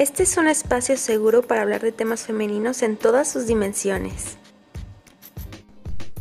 [0.00, 4.38] Este es un espacio seguro para hablar de temas femeninos en todas sus dimensiones.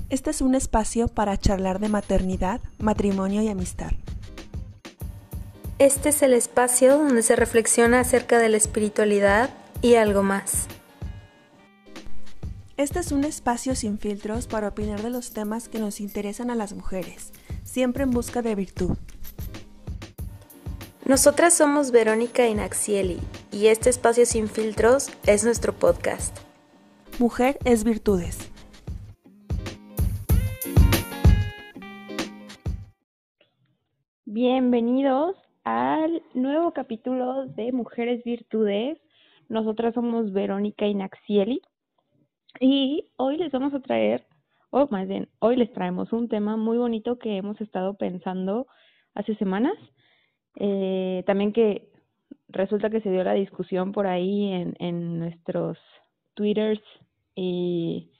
[0.09, 3.91] Este es un espacio para charlar de maternidad, matrimonio y amistad.
[5.77, 9.49] Este es el espacio donde se reflexiona acerca de la espiritualidad
[9.81, 10.67] y algo más.
[12.75, 16.55] Este es un espacio sin filtros para opinar de los temas que nos interesan a
[16.55, 17.31] las mujeres,
[17.63, 18.97] siempre en busca de virtud.
[21.09, 23.17] Nosotras somos Verónica y Naxieli
[23.51, 26.37] y este espacio sin filtros es nuestro podcast.
[27.19, 28.53] Mujer es virtudes.
[34.25, 38.99] Bienvenidos al nuevo capítulo de Mujeres Virtudes.
[39.47, 41.63] Nosotras somos Verónica y Naxieli
[42.59, 44.27] y hoy les vamos a traer,
[44.69, 48.67] o más bien, hoy les traemos un tema muy bonito que hemos estado pensando
[49.15, 49.73] hace semanas
[50.59, 51.89] eh, también que
[52.49, 55.77] resulta que se dio la discusión por ahí en, en nuestros
[56.33, 56.81] twitters
[57.35, 58.11] y,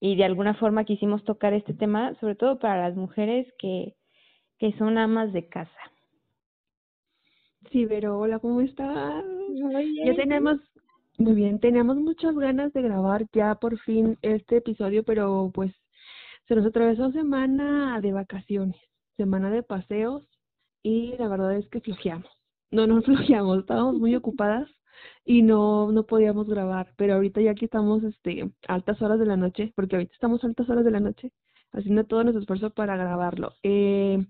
[0.00, 3.94] y de alguna forma quisimos tocar este tema, sobre todo para las mujeres que,
[4.58, 5.70] que son amas de casa.
[7.70, 9.24] Sí, pero hola, ¿cómo estás?
[10.04, 10.56] Ya tenemos,
[11.18, 15.72] muy bien, teníamos muchas ganas de grabar ya por fin este episodio, pero pues
[16.48, 18.80] se nos atravesó semana de vacaciones,
[19.16, 20.24] semana de paseos
[20.82, 22.30] y la verdad es que flojeamos.
[22.70, 24.68] No, no flojeamos, estábamos muy ocupadas
[25.24, 29.36] y no, no podíamos grabar, pero ahorita ya que estamos este, altas horas de la
[29.36, 31.32] noche, porque ahorita estamos altas horas de la noche,
[31.72, 33.54] haciendo todo nuestro esfuerzo para grabarlo.
[33.62, 34.24] Eh,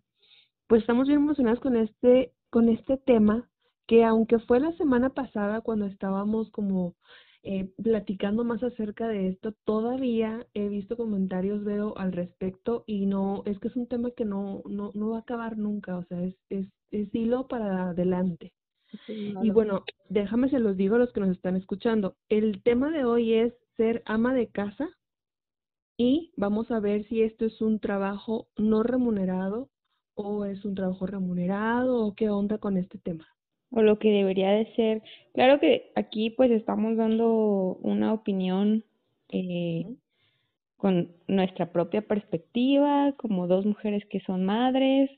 [0.67, 3.48] pues estamos bien emocionados con este, con este tema,
[3.86, 6.95] que aunque fue la semana pasada cuando estábamos como
[7.42, 13.42] eh, platicando más acerca de esto, todavía he visto comentarios, veo al respecto y no,
[13.47, 16.23] es que es un tema que no, no, no va a acabar nunca, o sea,
[16.23, 18.53] es, es, es hilo para adelante.
[19.08, 22.14] y bueno, déjame se los digo a los que nos están escuchando.
[22.29, 24.91] El tema de hoy es ser ama de casa
[25.97, 29.70] y vamos a ver si esto es un trabajo no remunerado
[30.14, 33.27] o es un trabajo remunerado o qué onda con este tema
[33.70, 35.03] o lo que debería de ser.
[35.35, 38.85] Claro que aquí pues estamos dando una opinión
[39.29, 39.86] eh,
[40.77, 45.11] con nuestra propia perspectiva, como dos mujeres que son madres.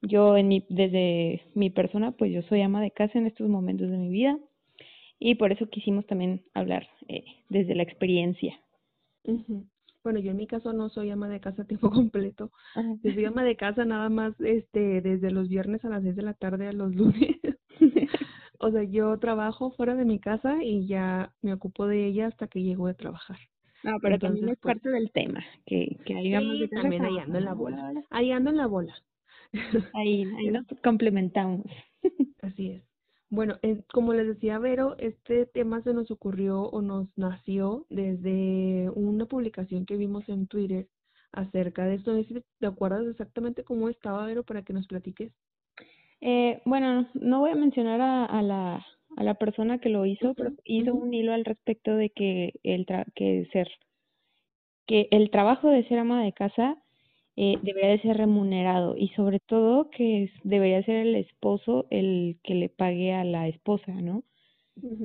[0.00, 3.90] Yo en mi, desde mi persona pues yo soy ama de casa en estos momentos
[3.90, 4.38] de mi vida
[5.18, 8.58] y por eso quisimos también hablar eh, desde la experiencia.
[10.04, 12.50] Bueno, yo en mi caso no soy ama de casa a tiempo completo.
[13.02, 16.22] Yo soy ama de casa nada más este desde los viernes a las seis de
[16.22, 17.36] la tarde a los lunes.
[18.58, 22.48] O sea, yo trabajo fuera de mi casa y ya me ocupo de ella hasta
[22.48, 23.38] que llego de trabajar.
[23.84, 27.38] No, pero también es pues parte del tema, que, que ahí sí, también ahí ando
[27.38, 27.92] en la bola.
[28.10, 28.94] Ahí ando en la bola.
[29.94, 31.66] Ahí, ahí nos complementamos.
[32.42, 32.82] Así es.
[33.30, 38.90] Bueno, eh, como les decía Vero, este tema se nos ocurrió o nos nació desde
[38.94, 40.88] una publicación que vimos en Twitter
[41.32, 42.12] acerca de esto.
[42.12, 45.32] No sé si te acuerdas exactamente cómo estaba, Vero, para que nos platiques.
[46.20, 48.86] Eh, bueno, no voy a mencionar a, a, la,
[49.16, 52.86] a la persona que lo hizo, pero hizo un hilo al respecto de que el,
[52.86, 53.68] tra que ser
[54.86, 56.76] que el trabajo de ser ama de casa
[57.36, 62.54] eh, debería de ser remunerado y sobre todo que debería ser el esposo el que
[62.54, 64.24] le pague a la esposa, ¿no?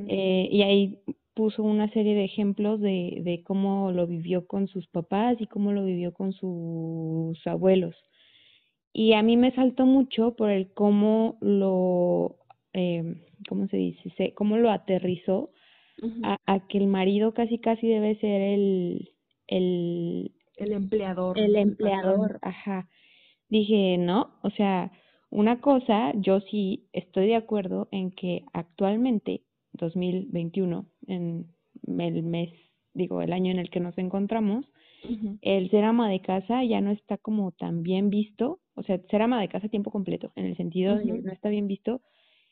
[0.07, 0.99] eh, y ahí
[1.35, 5.71] puso una serie de ejemplos de, de cómo lo vivió con sus papás y cómo
[5.73, 7.95] lo vivió con sus abuelos.
[8.93, 12.37] Y a mí me saltó mucho por el cómo lo,
[12.73, 13.15] eh,
[13.49, 14.33] ¿cómo se dice?
[14.35, 15.49] cómo lo aterrizó
[16.23, 19.09] a, a, que el marido casi casi debe ser el,
[19.47, 21.39] el, el empleador.
[21.39, 22.87] El empleador, ajá.
[23.49, 24.91] Dije, no, o sea,
[25.29, 29.41] una cosa, yo sí estoy de acuerdo en que actualmente,
[29.73, 31.47] 2021, en
[31.87, 32.51] el mes,
[32.93, 34.65] digo, el año en el que nos encontramos,
[35.41, 39.21] el ser ama de casa ya no está como tan bien visto, o sea, ser
[39.21, 42.01] ama de casa a tiempo completo, en el sentido de que no está bien visto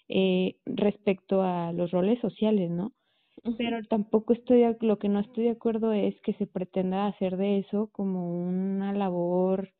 [0.09, 2.93] eh, respecto a los roles sociales, ¿no?
[3.57, 7.59] Pero tampoco estoy, lo que no estoy de acuerdo es que se pretenda hacer de
[7.59, 9.73] eso como una labor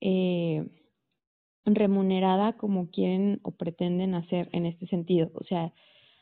[0.00, 0.66] eh,
[1.64, 5.30] remunerada como quieren o pretenden hacer en este sentido.
[5.34, 5.72] O sea,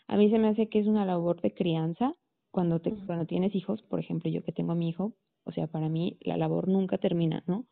[0.06, 2.14] a mí se me hace que es una labor de crianza
[2.50, 5.14] cuando te, cuando tienes hijos, por ejemplo, yo que tengo a mi hijo,
[5.44, 7.66] o sea, para mí la labor nunca termina, ¿no?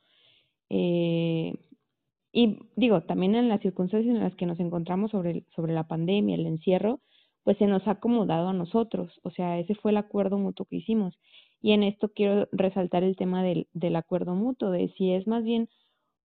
[0.70, 1.54] Eh,
[2.36, 6.34] y digo, también en las circunstancias en las que nos encontramos sobre, sobre la pandemia,
[6.34, 7.00] el encierro,
[7.44, 10.76] pues se nos ha acomodado a nosotros, o sea, ese fue el acuerdo mutuo que
[10.76, 11.14] hicimos.
[11.62, 15.44] Y en esto quiero resaltar el tema del, del acuerdo mutuo, de si es más
[15.44, 15.68] bien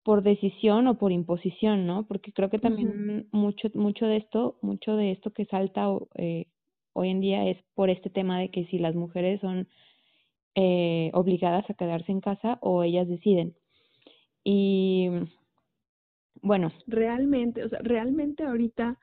[0.05, 2.07] por decisión o por imposición, ¿no?
[2.07, 6.47] Porque creo que también mucho mucho de esto, mucho de esto que salta eh,
[6.93, 9.67] hoy en día es por este tema de que si las mujeres son
[10.55, 13.57] eh, obligadas a quedarse en casa o ellas deciden.
[14.45, 15.09] Y
[16.43, 16.73] bueno.
[16.87, 18.99] Realmente, o sea, realmente ahorita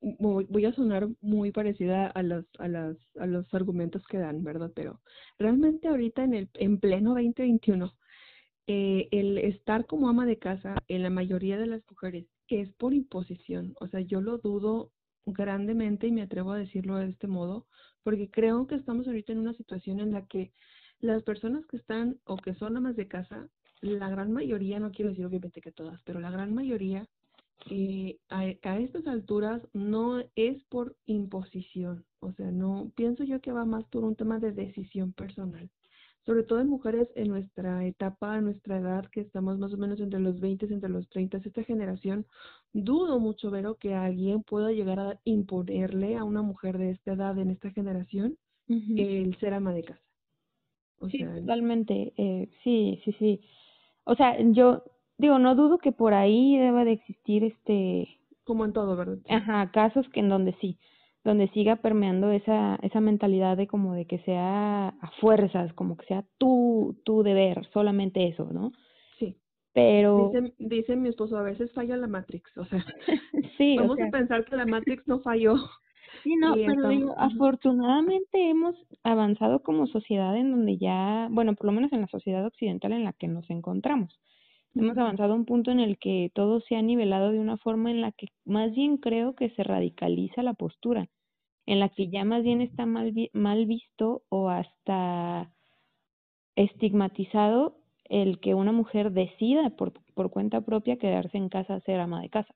[0.00, 4.70] voy a sonar muy parecida a los, a, las, a los argumentos que dan, ¿verdad?
[4.74, 5.00] Pero
[5.38, 7.94] realmente ahorita en, el, en pleno 2021,
[8.66, 12.26] eh, el estar como ama de casa en la mayoría de las mujeres
[12.62, 13.74] es por imposición.
[13.80, 14.92] O sea, yo lo dudo
[15.26, 17.66] grandemente y me atrevo a decirlo de este modo,
[18.02, 20.52] porque creo que estamos ahorita en una situación en la que
[21.00, 23.48] las personas que están o que son amas de casa,
[23.84, 27.06] la gran mayoría, no quiero decir obviamente que todas, pero la gran mayoría
[27.70, 33.52] eh, a, a, estas alturas no es por imposición, o sea, no pienso yo que
[33.52, 35.70] va más por un tema de decisión personal,
[36.24, 40.00] sobre todo en mujeres en nuestra etapa, en nuestra edad, que estamos más o menos
[40.00, 42.26] entre los 20, entre los 30, esta generación,
[42.72, 47.38] dudo mucho, Vero, que alguien pueda llegar a imponerle a una mujer de esta edad,
[47.38, 50.00] en esta generación, el ser ama de casa.
[51.00, 53.40] O sí, totalmente, eh, sí, sí, sí.
[54.04, 54.84] O sea, yo
[55.18, 58.08] digo, no dudo que por ahí deba de existir este...
[58.44, 59.18] Como en todo, ¿verdad?
[59.28, 60.78] Ajá, casos que en donde sí,
[61.24, 66.06] donde siga permeando esa, esa mentalidad de como de que sea a fuerzas, como que
[66.06, 68.72] sea tu, tu deber, solamente eso, ¿no?
[69.18, 69.36] Sí.
[69.72, 70.30] Pero...
[70.32, 72.84] Dice, dice mi esposo, a veces falla la Matrix, o sea,
[73.58, 75.54] sí, vamos a pensar que la Matrix no falló.
[76.22, 81.72] Sí, no, pero digo, afortunadamente hemos avanzado como sociedad en donde ya, bueno, por lo
[81.72, 84.18] menos en la sociedad occidental en la que nos encontramos.
[84.74, 87.92] Hemos avanzado a un punto en el que todo se ha nivelado de una forma
[87.92, 91.08] en la que más bien creo que se radicaliza la postura,
[91.66, 95.52] en la que ya más bien está mal, mal visto o hasta
[96.56, 102.00] estigmatizado el que una mujer decida por, por cuenta propia quedarse en casa a ser
[102.00, 102.54] ama de casa.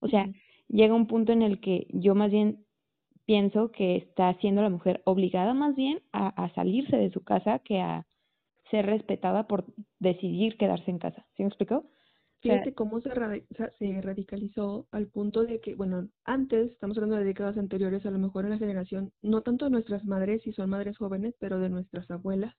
[0.00, 0.30] O sea,
[0.68, 2.64] llega un punto en el que yo más bien
[3.28, 7.58] pienso que está siendo la mujer obligada más bien a, a salirse de su casa
[7.58, 8.06] que a
[8.70, 9.66] ser respetada por
[9.98, 11.26] decidir quedarse en casa.
[11.36, 11.84] ¿Sí me explicó?
[12.40, 13.10] Fíjate cómo se,
[13.78, 18.18] se radicalizó al punto de que, bueno, antes, estamos hablando de décadas anteriores, a lo
[18.18, 21.68] mejor en la generación, no tanto de nuestras madres, si son madres jóvenes, pero de
[21.68, 22.54] nuestras abuelas,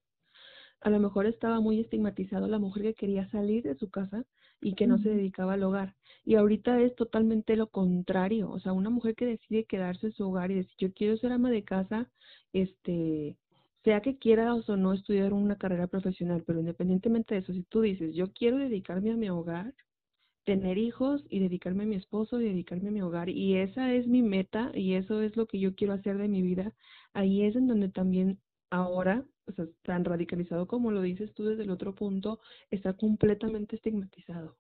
[0.81, 4.25] a lo mejor estaba muy estigmatizado la mujer que quería salir de su casa
[4.61, 5.95] y que no se dedicaba al hogar.
[6.25, 10.27] Y ahorita es totalmente lo contrario, o sea, una mujer que decide quedarse en su
[10.27, 12.09] hogar y decir, yo quiero ser ama de casa,
[12.53, 13.37] este,
[13.83, 17.81] sea que quieras o no estudiar una carrera profesional, pero independientemente de eso, si tú
[17.81, 19.73] dices, yo quiero dedicarme a mi hogar,
[20.45, 24.07] tener hijos y dedicarme a mi esposo y dedicarme a mi hogar, y esa es
[24.07, 26.73] mi meta y eso es lo que yo quiero hacer de mi vida,
[27.13, 28.39] ahí es en donde también
[28.69, 32.39] ahora, o sea, tan radicalizado como lo dices tú desde el otro punto,
[32.71, 34.55] está completamente estigmatizado.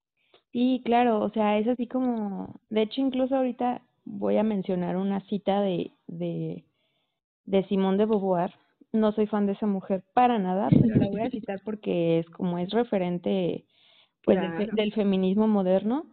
[0.51, 5.21] Sí, claro, o sea, es así como, de hecho incluso ahorita voy a mencionar una
[5.27, 6.63] cita de, de,
[7.45, 8.53] de Simón de Beauvoir,
[8.91, 12.29] no soy fan de esa mujer para nada, pero la voy a citar porque es
[12.31, 13.65] como es referente
[14.23, 14.39] pues
[14.73, 16.05] del feminismo moderno.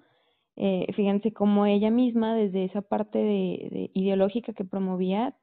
[0.57, 5.35] Eh, fíjense cómo ella misma, desde esa parte de, ideológica que promovía,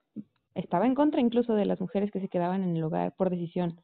[0.56, 3.80] estaba en contra incluso de las mujeres que se quedaban en el hogar por decisión.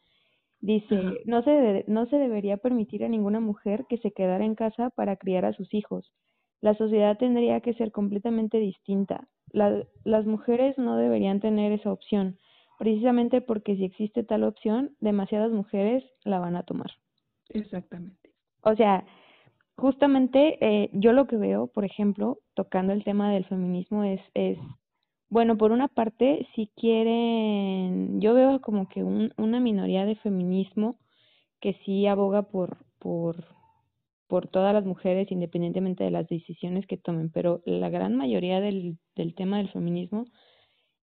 [0.62, 4.90] Dice, no se, no se debería permitir a ninguna mujer que se quedara en casa
[4.90, 6.12] para criar a sus hijos.
[6.60, 9.28] La sociedad tendría que ser completamente distinta.
[9.54, 12.38] las mujeres no deberían tener esa opción
[12.80, 16.90] precisamente porque si existe tal opción, demasiadas mujeres la van a tomar.
[17.50, 18.32] Exactamente.
[18.62, 19.06] O sea,
[19.76, 24.58] justamente eh, yo lo que veo, por ejemplo, tocando el tema del feminismo es, es
[25.30, 30.98] bueno, por una parte, si quieren, yo veo como que un, una minoría de feminismo
[31.62, 33.46] que sí aboga por, por,
[34.28, 38.98] por todas las mujeres, independientemente de las decisiones que tomen, pero la gran mayoría del,
[39.16, 40.26] del tema del feminismo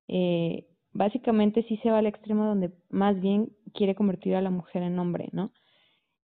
[0.08, 4.82] eh, básicamente sí se va al extremo donde más bien quiere convertir a la mujer
[4.82, 5.52] en hombre, ¿no?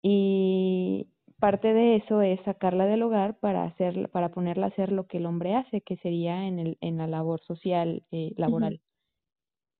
[0.02, 5.06] Y parte de eso es sacarla del hogar para hacer, para ponerla a hacer lo
[5.06, 8.80] que el hombre hace, que sería en el, en la labor social, eh, laboral.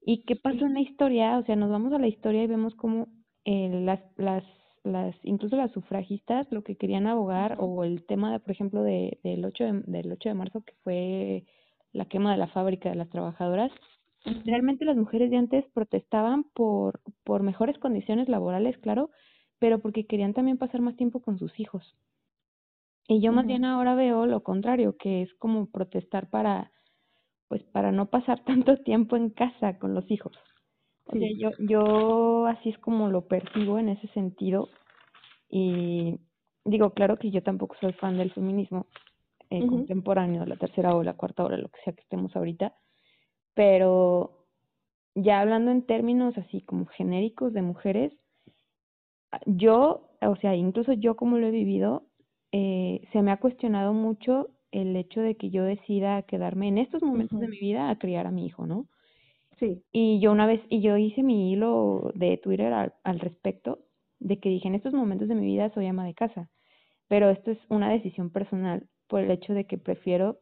[0.00, 1.38] ¿Y qué pasó en la historia?
[1.38, 3.08] O sea, nos vamos a la historia y vemos cómo
[3.44, 4.44] eh, las, las,
[4.82, 9.18] las, incluso las sufragistas lo que querían abogar, o el tema, de, por ejemplo, de,
[9.22, 11.44] del, 8 de, del 8 de marzo, que fue
[11.92, 13.70] la quema de la fábrica de las trabajadoras,
[14.44, 19.10] Realmente las mujeres de antes protestaban por, por mejores condiciones laborales, claro,
[19.58, 21.96] pero porque querían también pasar más tiempo con sus hijos.
[23.06, 26.72] Y yo más bien ahora veo lo contrario, que es como protestar para,
[27.48, 30.36] pues para no pasar tanto tiempo en casa con los hijos.
[31.06, 34.68] O sea, yo, yo así es como lo percibo en ese sentido.
[35.50, 36.18] Y
[36.64, 38.86] digo, claro que yo tampoco soy fan del feminismo
[39.50, 42.74] eh, contemporáneo, la tercera o la cuarta hora, lo que sea que estemos ahorita
[43.54, 44.46] pero
[45.14, 48.12] ya hablando en términos así como genéricos de mujeres,
[49.46, 52.04] yo, o sea, incluso yo como lo he vivido,
[52.52, 57.02] eh, se me ha cuestionado mucho el hecho de que yo decida quedarme en estos
[57.02, 58.86] momentos de mi vida a criar a mi hijo, ¿no?
[59.58, 59.82] Sí.
[59.92, 63.78] Y yo una vez, y yo hice mi hilo de Twitter al, al respecto,
[64.18, 66.50] de que dije, en estos momentos de mi vida soy ama de casa,
[67.08, 70.40] pero esto es una decisión personal por el hecho de que prefiero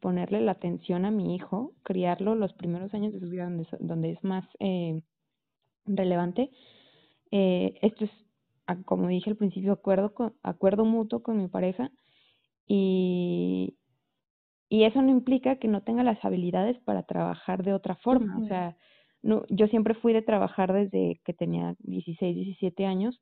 [0.00, 4.10] ponerle la atención a mi hijo, criarlo los primeros años de su vida donde, donde
[4.12, 5.02] es más eh,
[5.84, 6.50] relevante.
[7.30, 8.10] Eh, esto es,
[8.84, 11.90] como dije al principio, acuerdo, con, acuerdo mutuo con mi pareja
[12.66, 13.76] y,
[14.68, 18.38] y eso no implica que no tenga las habilidades para trabajar de otra forma.
[18.38, 18.76] O sea,
[19.22, 23.20] no, yo siempre fui de trabajar desde que tenía 16, 17 años,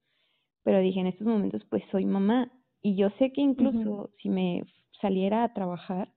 [0.63, 4.63] pero dije en estos momentos pues soy mamá y yo sé que incluso si me
[5.01, 6.13] saliera a trabajar,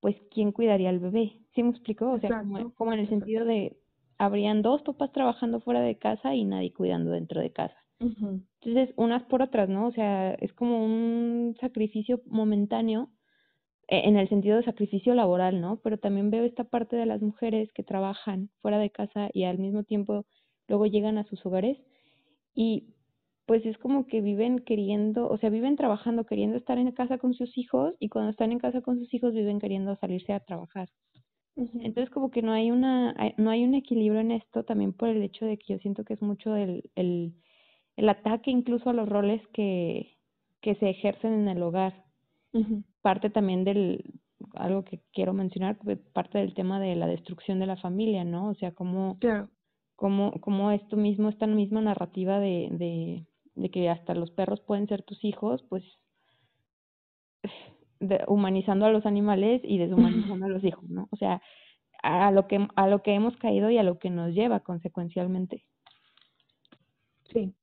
[0.00, 1.38] pues ¿quién cuidaría al bebé?
[1.54, 2.12] ¿Sí me explicó?
[2.12, 2.42] O sea,
[2.74, 3.76] como, en el sentido de,
[4.18, 7.76] habrían dos papás trabajando fuera de casa y nadie cuidando dentro de casa.
[8.00, 9.86] Entonces, unas por otras, ¿no?
[9.86, 13.10] O sea, es como un sacrificio momentáneo
[13.88, 15.80] e, en el sentido de sacrificio laboral, ¿no?
[15.82, 19.58] Pero también veo esta parte de las mujeres que trabajan fuera de casa y al
[19.58, 20.24] mismo tiempo
[20.68, 21.78] luego llegan a sus hogares
[22.54, 22.94] y
[23.46, 27.34] pues es como que viven queriendo, o sea, viven trabajando, queriendo estar en casa con
[27.34, 30.88] sus hijos y cuando están en casa con sus hijos viven queriendo salirse a trabajar.
[31.56, 35.22] Entonces como que no hay una no hay un equilibrio en esto también por el
[35.22, 37.34] hecho de que yo siento que es mucho el, el,
[37.96, 40.16] el ataque incluso a los roles que,
[40.60, 42.04] que se ejercen en el hogar.
[43.02, 44.04] Parte también del
[44.54, 45.78] algo que quiero mencionar,
[46.12, 48.48] parte del tema de la destrucción de la familia, ¿no?
[48.48, 49.18] O sea, como
[49.96, 54.88] como, como esto mismo, esta misma narrativa de, de, de que hasta los perros pueden
[54.88, 55.84] ser tus hijos, pues
[58.26, 61.06] humanizando a los animales y deshumanizando a los hijos, ¿no?
[61.10, 61.42] O sea,
[62.02, 65.64] a lo que a lo que hemos caído y a lo que nos lleva consecuencialmente.
[67.30, 67.54] Sí.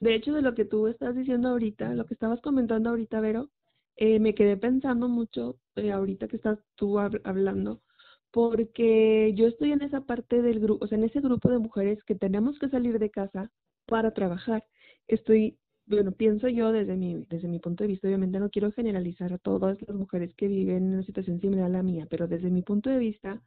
[0.00, 3.50] De hecho, de lo que tú estás diciendo ahorita, lo que estabas comentando ahorita, Vero,
[3.96, 7.82] eh, me quedé pensando mucho eh, ahorita que estás tú hablando,
[8.30, 12.02] porque yo estoy en esa parte del grupo, o sea, en ese grupo de mujeres
[12.04, 13.50] que tenemos que salir de casa
[13.86, 14.64] para trabajar.
[15.06, 19.32] Estoy, bueno, pienso yo desde mi, desde mi punto de vista, obviamente no quiero generalizar
[19.34, 22.50] a todas las mujeres que viven en una situación similar a la mía, pero desde
[22.50, 23.42] mi punto de vista,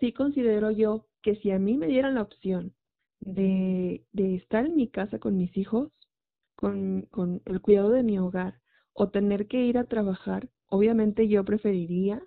[0.00, 2.74] sí considero yo que si a mí me dieran la opción
[3.20, 5.90] de, de estar en mi casa con mis hijos,
[6.56, 8.60] con, con el cuidado de mi hogar,
[8.92, 12.22] o tener que ir a trabajar, obviamente yo preferiría,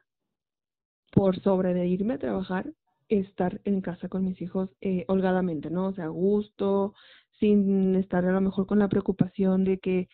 [1.12, 2.74] por sobre de irme a trabajar,
[3.10, 5.88] estar en casa con mis hijos eh, holgadamente, ¿no?
[5.88, 6.94] O sea, a gusto,
[7.40, 10.08] sin estar a lo mejor con la preocupación de que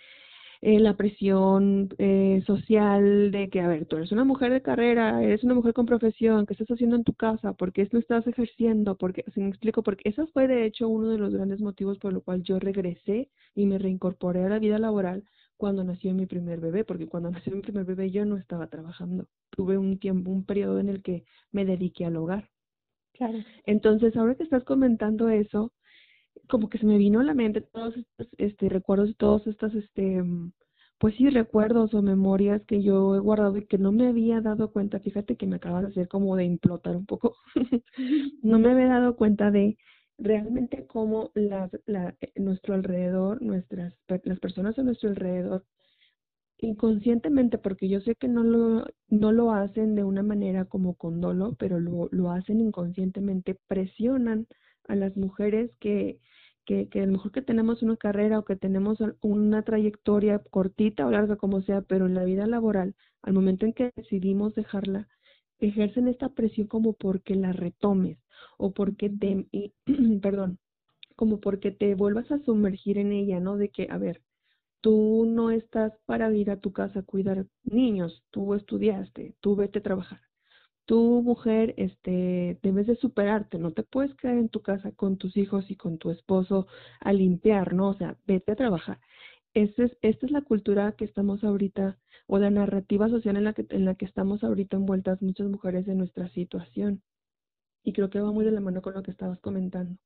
[0.62, 5.24] eh, la presión eh, social de que, a ver, tú eres una mujer de carrera,
[5.24, 7.54] eres una mujer con profesión, ¿qué estás haciendo en tu casa?
[7.54, 8.96] ¿Por qué no estás ejerciendo?
[8.98, 12.14] Porque, si me explico, porque eso fue de hecho uno de los grandes motivos por
[12.14, 15.24] lo cual yo regresé y me reincorporé a la vida laboral
[15.58, 19.28] cuando nació mi primer bebé, porque cuando nació mi primer bebé yo no estaba trabajando.
[19.50, 22.50] Tuve un tiempo, un periodo en el que me dediqué al hogar.
[23.14, 23.40] Claro.
[23.66, 25.74] Entonces, ahora que estás comentando eso,
[26.48, 30.24] como que se me vino a la mente todos estos este, recuerdos todos estos, este,
[31.00, 34.72] pues sí, recuerdos o memorias que yo he guardado y que no me había dado
[34.72, 35.00] cuenta.
[35.00, 37.36] Fíjate que me acaba de hacer como de implotar un poco.
[38.42, 39.78] no me había dado cuenta de
[40.18, 45.66] realmente cómo la, la, nuestro alrededor, nuestras, las personas a nuestro alrededor,
[46.60, 51.22] inconscientemente, porque yo sé que no lo, no lo hacen de una manera como con
[51.22, 54.48] dolo, pero lo, lo hacen inconscientemente, presionan
[54.88, 56.20] a las mujeres que,
[56.66, 61.06] que, que a lo mejor que tenemos una carrera o que tenemos una trayectoria cortita
[61.08, 65.08] o larga como sea, pero en la vida laboral, al momento en que decidimos dejarla,
[65.60, 68.20] ejercen esta presión como porque la retomes
[68.58, 69.48] o porque te,
[70.22, 70.60] perdón,
[71.16, 73.58] como porque te vuelvas a sumergir en ella, ¿no?
[73.58, 74.22] De que, a ver,
[74.82, 79.80] tú no estás para ir a tu casa a cuidar niños, tú estudiaste, tú vete
[79.80, 80.27] a trabajar
[80.88, 85.36] tú mujer este debes de superarte, no te puedes quedar en tu casa con tus
[85.38, 86.66] hijos y con tu esposo
[87.02, 87.90] a limpiar, ¿no?
[87.90, 89.00] O sea, vete a trabajar.
[89.54, 93.54] Esta es, esta es la cultura que estamos ahorita, o la narrativa social en la
[93.54, 97.02] que, en la que estamos ahorita envueltas muchas mujeres en nuestra situación.
[97.84, 99.98] Y creo que va muy de la mano con lo que estabas comentando.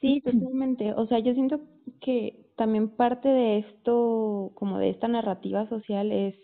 [0.00, 0.94] Sí, totalmente.
[0.94, 1.60] O sea, yo siento
[2.00, 6.34] que también parte de esto, como de esta narrativa social, es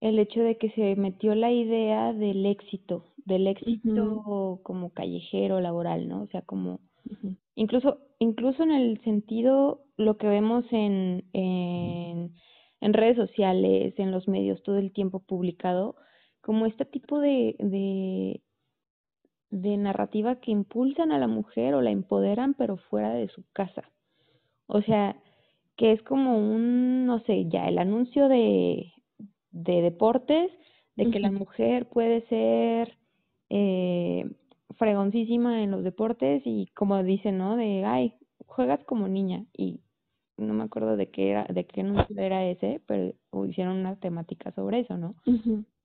[0.00, 6.08] el hecho de que se metió la idea del éxito, del éxito como callejero, laboral,
[6.08, 6.22] ¿no?
[6.22, 6.80] O sea, como
[7.54, 12.32] incluso incluso en el sentido lo que vemos en, en
[12.80, 15.96] en redes sociales, en los medios todo el tiempo publicado,
[16.40, 18.40] como este tipo de, de
[19.50, 23.90] de narrativa que impulsan a la mujer o la empoderan, pero fuera de su casa.
[24.66, 25.16] O sea,
[25.76, 28.92] que es como un, no sé, ya el anuncio de,
[29.50, 30.50] de deportes,
[30.96, 32.98] de que la mujer puede ser
[33.50, 34.28] eh,
[34.76, 37.56] fregoncísima en los deportes y como dicen, ¿no?
[37.56, 38.14] De, ay,
[38.46, 39.80] juegas como niña y
[40.36, 43.12] no me acuerdo de qué era, de qué anuncio era ese, pero
[43.46, 45.14] hicieron una temática sobre eso, ¿no?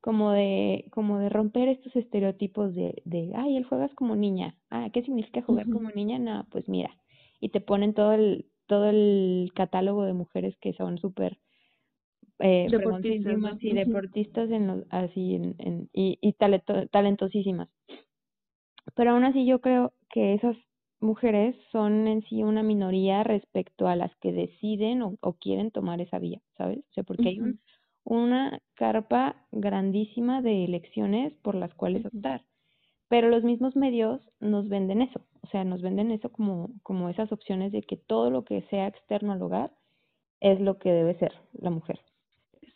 [0.01, 4.55] Como de, como de romper estos estereotipos de, de, ay, él juegas como niña.
[4.69, 6.19] Ah, ¿qué significa jugar como niña?
[6.19, 6.91] No, pues mira.
[7.39, 11.39] Y te ponen todo el, todo el catálogo de mujeres que son súper
[12.39, 17.69] eh, deportistas, y deportistas en los, así en, en, y, y talentosísimas.
[18.95, 20.57] Pero aún así yo creo que esas
[21.03, 26.17] mujeres son en sí una minoría respecto a las que deciden o, quieren tomar esa
[26.17, 26.79] vía, ¿sabes?
[26.79, 27.39] O sea, porque hay
[28.03, 32.43] una carpa grandísima de elecciones por las cuales optar.
[33.09, 37.31] Pero los mismos medios nos venden eso, o sea, nos venden eso como, como esas
[37.31, 39.71] opciones de que todo lo que sea externo al hogar
[40.39, 41.99] es lo que debe ser la mujer.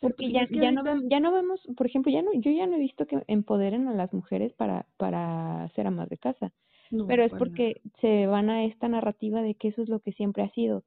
[0.00, 2.78] Porque ya, ya, no, ya no vemos, por ejemplo, ya no, yo ya no he
[2.78, 6.52] visto que empoderen a las mujeres para, para ser amas de casa.
[7.08, 10.44] pero es porque se van a esta narrativa de que eso es lo que siempre
[10.44, 10.84] ha sido.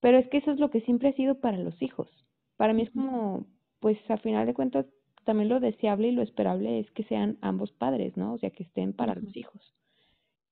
[0.00, 2.08] Pero es que eso es lo que siempre ha sido para los hijos.
[2.56, 3.46] Para mí es como,
[3.78, 4.86] pues a final de cuentas,
[5.24, 8.32] también lo deseable y lo esperable es que sean ambos padres, ¿no?
[8.32, 9.74] O sea, que estén para los hijos.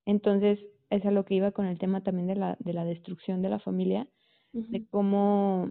[0.05, 0.59] Entonces,
[0.91, 3.49] es a lo que iba con el tema también de la, de la destrucción de
[3.49, 4.07] la familia,
[4.53, 5.71] de cómo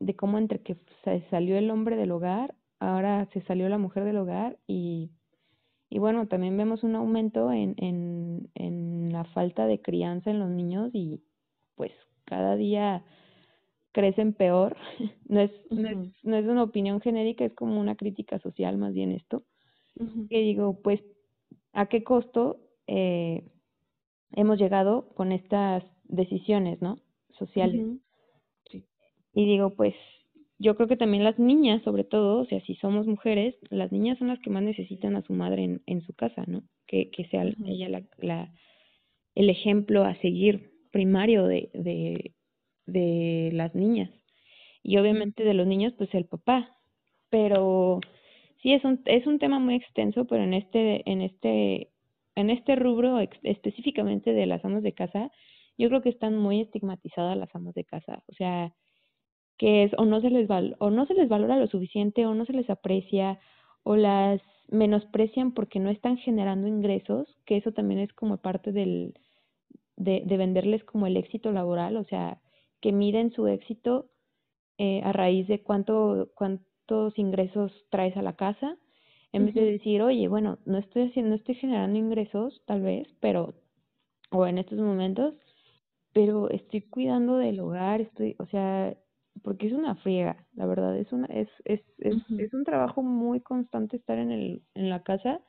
[0.00, 4.04] de cómo entre que se salió el hombre del hogar, ahora se salió la mujer
[4.04, 5.10] del hogar y,
[5.88, 10.50] y bueno, también vemos un aumento en, en, en la falta de crianza en los
[10.50, 11.22] niños y
[11.74, 11.92] pues
[12.24, 13.04] cada día
[13.92, 14.76] crecen peor.
[15.28, 18.92] no, es, no, es, no es una opinión genérica, es como una crítica social más
[18.92, 19.44] bien esto.
[20.28, 21.00] Que digo, pues,
[21.72, 23.50] ¿a qué costo eh,
[24.32, 26.98] hemos llegado con estas decisiones, ¿no?
[27.38, 27.86] Sociales.
[29.36, 29.94] Y digo, pues
[30.58, 34.18] yo creo que también las niñas, sobre todo, o sea, si somos mujeres, las niñas
[34.18, 36.62] son las que más necesitan a su madre en, en su casa, ¿no?
[36.86, 38.50] Que, que sea ella la, la,
[39.34, 42.32] el ejemplo a seguir primario de, de,
[42.86, 44.10] de las niñas.
[44.82, 46.74] Y obviamente de los niños, pues el papá.
[47.28, 48.00] Pero
[48.62, 51.90] sí es un, es un tema muy extenso, pero en este, en este,
[52.36, 55.30] en este rubro específicamente de las amas de casa,
[55.76, 58.22] yo creo que están muy estigmatizadas las amas de casa.
[58.28, 58.72] O sea,
[59.58, 62.34] que es o no se les val o no se les valora lo suficiente o
[62.34, 63.38] no se les aprecia
[63.82, 69.14] o las menosprecian porque no están generando ingresos, que eso también es como parte del
[69.96, 72.40] de, de venderles como el éxito laboral, o sea,
[72.80, 74.10] que miden su éxito
[74.78, 78.76] eh, a raíz de cuánto cuántos ingresos traes a la casa,
[79.32, 83.06] en vez de decir, oye, bueno, no estoy haciendo, no estoy generando ingresos, tal vez,
[83.20, 83.54] pero,
[84.30, 85.34] o en estos momentos,
[86.12, 88.96] pero estoy cuidando del hogar, estoy, o sea,
[89.42, 93.40] porque es una friega, la verdad, es una es es es, es un trabajo muy
[93.40, 95.40] constante estar en el en la casa.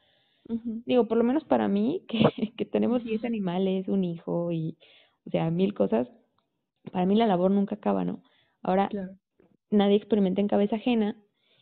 [0.86, 4.78] Digo, por lo menos para mí que que tenemos 10 animales, un hijo y
[5.26, 6.08] o sea, mil cosas,
[6.92, 8.24] para mí la labor nunca acaba, ¿no?
[8.64, 8.96] Ahora
[9.72, 11.16] nadie experimenta en cabeza ajena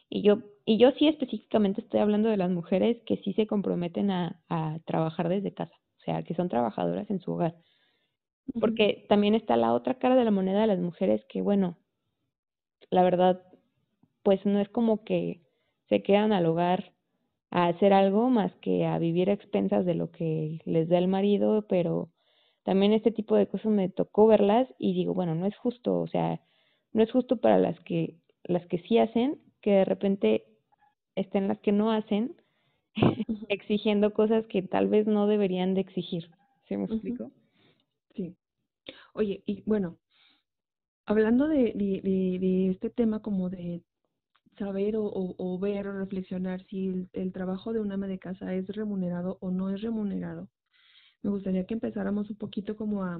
[0.09, 4.11] y yo y yo sí específicamente estoy hablando de las mujeres que sí se comprometen
[4.11, 7.55] a, a trabajar desde casa, o sea, que son trabajadoras en su hogar.
[8.59, 11.77] Porque también está la otra cara de la moneda de las mujeres que, bueno,
[12.89, 13.41] la verdad,
[14.23, 15.41] pues no es como que
[15.89, 16.93] se quedan al hogar
[17.51, 21.07] a hacer algo más que a vivir a expensas de lo que les da el
[21.07, 22.09] marido, pero
[22.63, 26.07] también este tipo de cosas me tocó verlas y digo, bueno, no es justo, o
[26.07, 26.41] sea,
[26.93, 30.45] no es justo para las que las que sí hacen que de repente
[31.15, 32.35] estén las que no hacen
[33.49, 36.29] exigiendo cosas que tal vez no deberían de exigir.
[36.67, 37.31] ¿Se me explico?
[38.15, 38.35] Sí.
[39.13, 39.97] Oye, y bueno,
[41.05, 43.83] hablando de, este tema como de
[44.57, 48.67] saber o, o, ver o reflexionar si el, trabajo de un ama de casa es
[48.69, 50.49] remunerado o no es remunerado,
[51.21, 53.19] me gustaría que empezáramos un poquito como a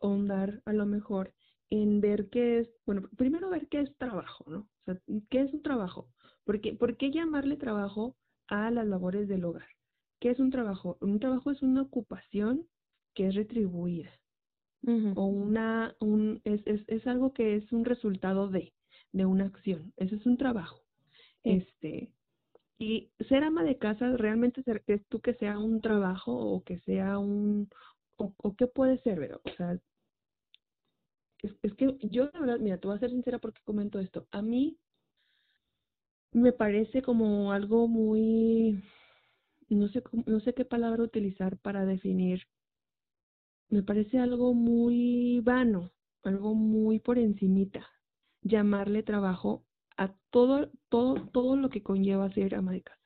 [0.00, 1.34] ahondar a lo mejor
[1.70, 4.60] en ver qué es, bueno, primero ver qué es trabajo, ¿no?
[4.60, 6.08] O sea, ¿qué es un trabajo?
[6.44, 8.16] Porque, ¿Por qué llamarle trabajo
[8.48, 9.68] a las labores del hogar?
[10.20, 10.98] ¿Qué es un trabajo?
[11.00, 12.66] Un trabajo es una ocupación
[13.14, 14.10] que es retribuida
[14.86, 18.72] o una, un, es, es, es algo que es un resultado de,
[19.12, 19.92] de una acción.
[19.96, 20.80] Ese es un trabajo.
[21.42, 22.12] Este,
[22.78, 27.18] y ser ama de casa realmente es tú que sea un trabajo o que sea
[27.18, 27.68] un,
[28.16, 29.78] o, o qué puede ser, pero, o sea,
[31.42, 34.26] es, es que yo la verdad, mira, te voy a ser sincera porque comento esto.
[34.30, 34.78] A mí
[36.32, 38.82] me parece como algo muy
[39.70, 42.46] no sé, no sé qué palabra utilizar para definir,
[43.70, 47.86] me parece algo muy vano, algo muy por encimita,
[48.42, 49.64] llamarle trabajo
[49.96, 52.98] a todo, todo, todo lo que conlleva ser ama de casa.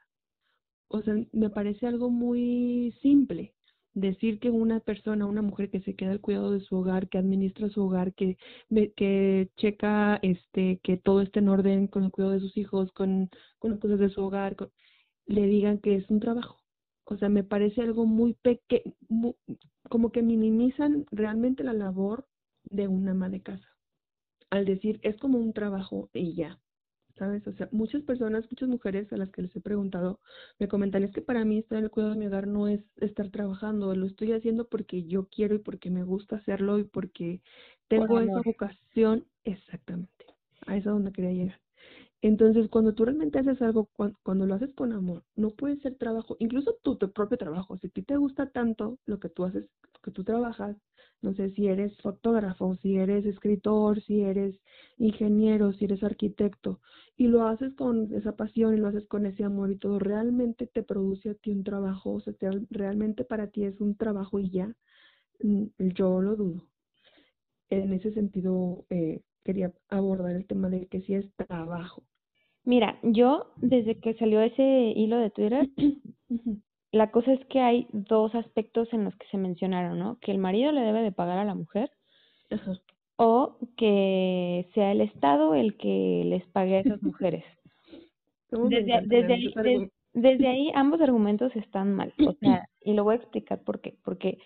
[0.89, 3.55] O sea, me parece algo muy simple
[3.95, 7.19] decir que una persona, una mujer que se queda al cuidado de su hogar, que
[7.19, 8.37] administra su hogar, que,
[8.97, 13.31] que checa este, que todo esté en orden con el cuidado de sus hijos, con,
[13.59, 14.57] con las cosas de su hogar,
[15.27, 16.59] le digan que es un trabajo.
[17.05, 18.95] O sea, me parece algo muy pequeño,
[19.95, 22.27] como que minimizan realmente la labor
[22.65, 23.69] de una ama de casa.
[24.51, 26.59] Al decir, es como un trabajo y ya.
[27.17, 27.47] ¿sabes?
[27.47, 30.19] O sea, muchas personas, muchas mujeres a las que les he preguntado,
[30.59, 32.81] me comentan, es que para mí estar en el cuidado de mi hogar no es
[32.97, 37.41] estar trabajando, lo estoy haciendo porque yo quiero y porque me gusta hacerlo y porque
[37.87, 40.25] tengo esa vocación, exactamente,
[40.67, 41.64] a eso donde quería llegar.
[42.25, 43.91] Entonces, cuando tú realmente haces algo,
[44.23, 47.89] cuando, lo haces con amor, no puede ser trabajo, incluso tu, tu propio trabajo, si
[47.89, 50.75] a ti te gusta tanto lo que tú haces, lo que tú trabajas,
[51.21, 54.59] no sé si eres fotógrafo, si eres escritor, si eres
[54.97, 56.81] ingeniero, si eres arquitecto,
[57.19, 60.67] y lo haces con esa pasión y lo haces con ese amor y todo, realmente
[60.67, 62.35] te produce a ti un trabajo, o sea,
[62.71, 64.75] realmente para ti es un trabajo y ya,
[65.43, 66.67] mm, yo lo dudo.
[67.69, 72.03] En ese sentido, eh, quería abordar el tema de que si es trabajo.
[72.65, 75.69] Mira, yo desde que salió ese hilo de Twitter,
[76.93, 80.19] la cosa es que hay dos aspectos en los que se mencionaron, ¿no?
[80.21, 81.91] Que el marido le debe de pagar a la mujer
[83.17, 87.45] o que sea el Estado el que les pague a esas mujeres.
[88.51, 93.19] Desde, desde, ahí, desde, ahí ambos argumentos están mal, o sea, y lo voy a
[93.19, 93.97] explicar por qué.
[94.05, 94.39] Porque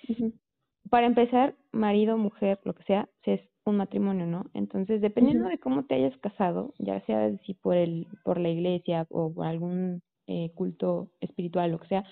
[0.90, 4.46] para empezar, marido, mujer, lo que sea, es un matrimonio, ¿no?
[4.54, 9.06] Entonces, dependiendo de cómo te hayas casado, ya sea si por el, por la iglesia
[9.10, 12.04] o por algún eh, culto espiritual, lo que sea,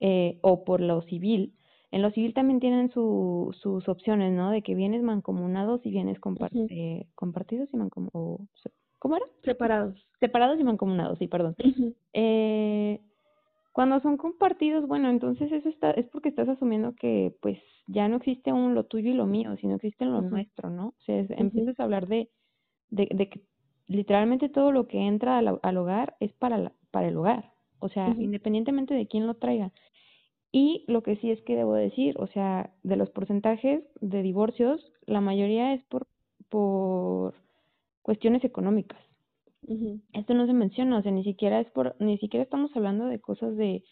[0.00, 1.54] eh, o por lo civil,
[1.90, 4.50] en lo civil también tienen su, sus opciones, ¿no?
[4.50, 6.18] De que vienes mancomunados y vienes
[6.68, 8.40] eh, compartidos y mancomunados.
[8.98, 9.26] ¿Cómo era?
[9.44, 10.04] Separados.
[10.18, 11.54] Separados y mancomunados, sí, perdón.
[12.12, 13.00] eh,
[13.74, 17.58] cuando son compartidos, bueno, entonces eso está, es porque estás asumiendo que pues
[17.88, 20.90] ya no existe un lo tuyo y lo mío, sino existe lo nuestro, ¿no?
[20.96, 22.30] O sea, empiezas a hablar de,
[22.90, 23.40] de, de, que
[23.88, 27.88] literalmente todo lo que entra al, al hogar es para, la, para el hogar, o
[27.88, 29.72] sea, independientemente de quién lo traiga.
[30.52, 34.92] Y lo que sí es que debo decir, o sea, de los porcentajes de divorcios,
[35.04, 36.06] la mayoría es por,
[36.48, 37.34] por
[38.02, 39.03] cuestiones económicas.
[40.12, 43.20] Esto no se menciona, o sea, ni siquiera es por, ni siquiera estamos hablando de
[43.20, 43.82] cosas de,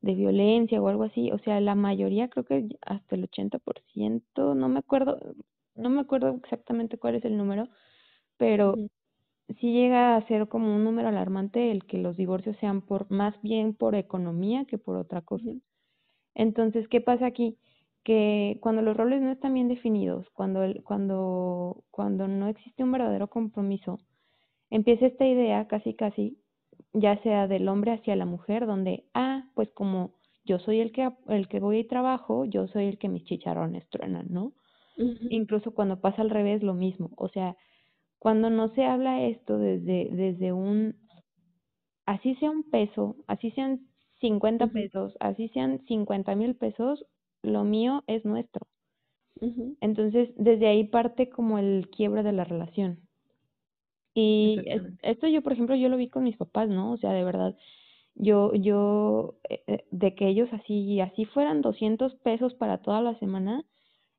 [0.00, 4.68] de violencia o algo así, o sea, la mayoría creo que hasta el 80%, no
[4.68, 5.18] me acuerdo,
[5.74, 7.68] no me acuerdo exactamente cuál es el número,
[8.38, 8.74] pero
[9.60, 13.40] sí llega a ser como un número alarmante el que los divorcios sean por más
[13.42, 15.50] bien por economía que por otra cosa.
[16.34, 17.58] Entonces, ¿qué pasa aquí?
[18.04, 22.92] Que cuando los roles no están bien definidos, cuando el, cuando cuando no existe un
[22.92, 23.98] verdadero compromiso,
[24.70, 26.38] empieza esta idea casi casi
[26.92, 31.10] ya sea del hombre hacia la mujer donde ah pues como yo soy el que
[31.28, 34.52] el que voy y trabajo yo soy el que mis chicharrones truenan no
[35.30, 37.10] incluso cuando pasa al revés lo mismo.
[37.16, 37.56] O sea
[38.18, 40.96] cuando no se habla esto desde desde un
[42.06, 43.86] así sea un peso así sean
[44.20, 47.04] 50 pesos así sean 50 mil pesos
[47.42, 48.66] lo mío es nuestro.
[49.80, 53.08] Entonces desde ahí parte como el quiebre de la relación
[54.14, 54.62] y
[55.02, 56.92] esto yo, por ejemplo, yo lo vi con mis papás, ¿no?
[56.92, 57.56] O sea, de verdad,
[58.14, 63.18] yo, yo, eh, eh, de que ellos así, así fueran 200 pesos para toda la
[63.18, 63.64] semana,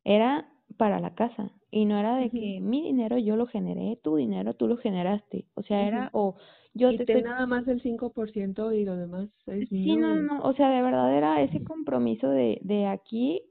[0.04, 1.52] era para la casa.
[1.70, 5.46] Y no era de que mi dinero yo lo generé, tu dinero tú lo generaste.
[5.56, 6.36] O sea, era, o
[6.74, 7.22] yo y te...
[7.22, 11.16] nada más el 5% y lo demás es Sí, no, no, o sea, de verdad
[11.16, 13.44] era ese compromiso de, de aquí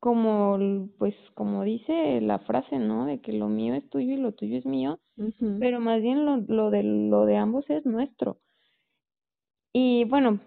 [0.00, 3.06] como pues como dice la frase, ¿no?
[3.06, 4.98] De que lo mío es tuyo y lo tuyo es mío,
[5.60, 8.38] pero más bien lo, lo de lo de ambos es nuestro.
[9.72, 10.40] Y bueno,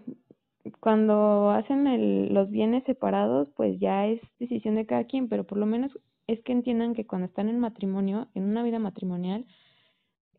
[0.80, 5.58] cuando hacen el, los bienes separados, pues ya es decisión de cada quien, pero por
[5.58, 5.92] lo menos
[6.28, 9.46] es que entiendan que cuando están en matrimonio, en una vida matrimonial,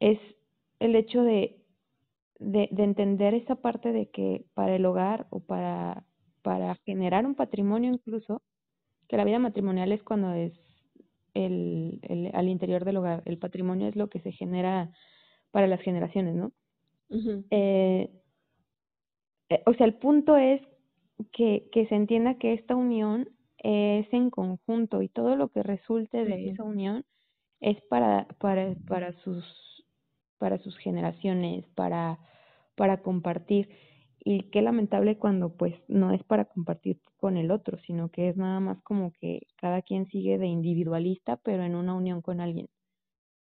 [0.00, 0.18] es
[0.80, 1.62] el hecho de,
[2.38, 6.04] de, de entender esa parte de que para el hogar o para,
[6.42, 8.42] para generar un patrimonio incluso,
[9.08, 10.52] que la vida matrimonial es cuando es
[11.44, 13.22] el, el, al interior del hogar.
[13.26, 14.90] El patrimonio es lo que se genera
[15.50, 16.52] para las generaciones, ¿no?
[17.50, 18.10] eh,
[19.48, 20.60] eh, o sea, el punto es
[21.32, 26.24] que, que se entienda que esta unión es en conjunto y todo lo que resulte
[26.24, 27.04] de esa unión
[27.60, 29.44] es para, para, para sus
[30.38, 32.18] para sus generaciones, para,
[32.74, 33.68] para compartir.
[34.28, 38.36] Y qué lamentable cuando pues no es para compartir con el otro, sino que es
[38.36, 42.66] nada más como que cada quien sigue de individualista, pero en una unión con alguien.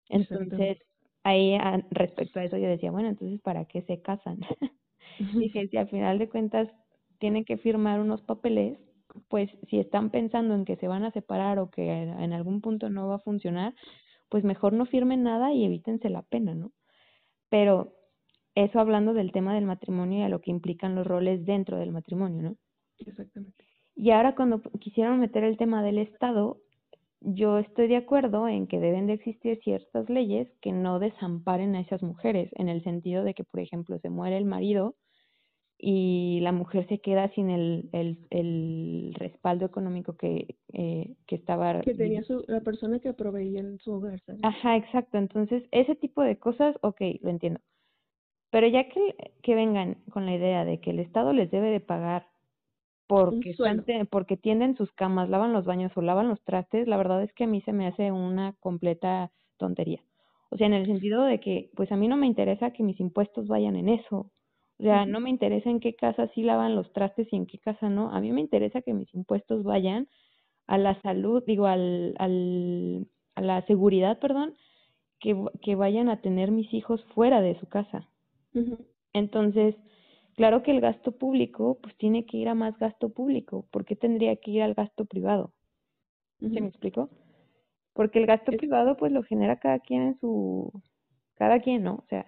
[0.10, 0.80] Entonces,
[1.22, 1.56] ahí
[1.92, 4.40] respecto a eso yo decía, bueno, entonces ¿para qué se casan?
[5.20, 6.68] Dije, si al final de cuentas
[7.20, 8.80] tienen que firmar unos papeles,
[9.28, 12.90] pues si están pensando en que se van a separar o que en algún punto
[12.90, 13.76] no va a funcionar,
[14.30, 16.72] pues mejor no firmen nada y evítense la pena, ¿no?
[17.50, 18.01] Pero
[18.56, 21.92] eso hablando del tema del matrimonio y a lo que implican los roles dentro del
[21.92, 22.56] matrimonio, ¿no?
[23.00, 23.64] Exactamente.
[23.96, 26.58] Y ahora cuando quisieron meter el tema del Estado,
[27.22, 31.82] yo estoy de acuerdo en que deben de existir ciertas leyes que no desamparen a
[31.82, 34.96] esas mujeres, en el sentido de que, por ejemplo, se muere el marido
[35.78, 41.82] y la mujer se queda sin el, el, el respaldo económico que, eh, que estaba...
[41.82, 44.22] Que tenía su, la persona que proveía en su hogar.
[44.44, 45.18] Ajá, exacto.
[45.18, 47.60] Entonces, ese tipo de cosas, ok, lo entiendo.
[48.52, 51.80] Pero ya que, que vengan con la idea de que el Estado les debe de
[51.80, 52.28] pagar
[53.08, 53.58] porque,
[54.10, 57.44] porque tienden sus camas, lavan los baños o lavan los trastes, la verdad es que
[57.46, 60.02] a mí se me hace una completa tontería.
[60.50, 63.00] O sea, en el sentido de que, pues a mí no me interesa que mis
[63.00, 64.32] impuestos vayan en eso.
[64.80, 67.60] O sea, no me interesa en qué casa sí lavan los trastes y en qué
[67.60, 68.12] casa no.
[68.14, 70.08] A mí me interesa que mis impuestos vayan
[70.68, 74.56] a la salud, digo, al, al, a la seguridad, perdón,
[75.20, 78.10] que, que vayan a tener mis hijos fuera de su casa.
[79.14, 79.76] Entonces,
[80.36, 83.68] claro que el gasto público, pues tiene que ir a más gasto público.
[83.72, 85.54] ¿Por qué tendría que ir al gasto privado?
[86.40, 87.10] ¿Se me explicó?
[87.94, 90.72] Porque el gasto privado, pues lo genera cada quien en su,
[91.36, 91.96] cada quien, ¿no?
[91.96, 92.26] O sea,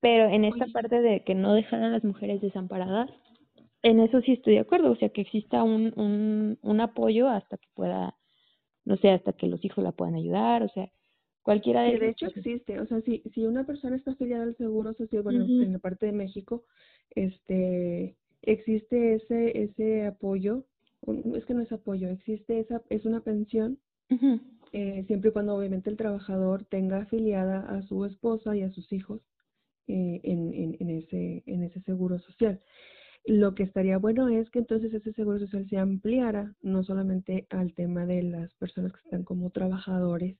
[0.00, 3.10] pero en esta parte de que no dejan a las mujeres desamparadas,
[3.82, 7.56] en eso sí estoy de acuerdo, o sea, que exista un, un, un apoyo hasta
[7.56, 8.16] que pueda,
[8.84, 10.90] no sé, hasta que los hijos la puedan ayudar, o sea,
[11.48, 14.92] Cualquiera de, de hecho existe, o sea, si, si una persona está afiliada al Seguro
[14.92, 16.64] Social, bueno, en la parte de México,
[17.08, 20.66] este, existe ese, ese apoyo,
[21.06, 23.78] es que no es apoyo, existe esa, es una pensión,
[24.74, 28.92] eh, siempre y cuando obviamente el trabajador tenga afiliada a su esposa y a sus
[28.92, 29.22] hijos
[29.86, 32.60] eh, en, en, en, ese, en ese seguro social.
[33.24, 37.72] Lo que estaría bueno es que entonces ese seguro social se ampliara no solamente al
[37.72, 40.36] tema de las personas que están como trabajadores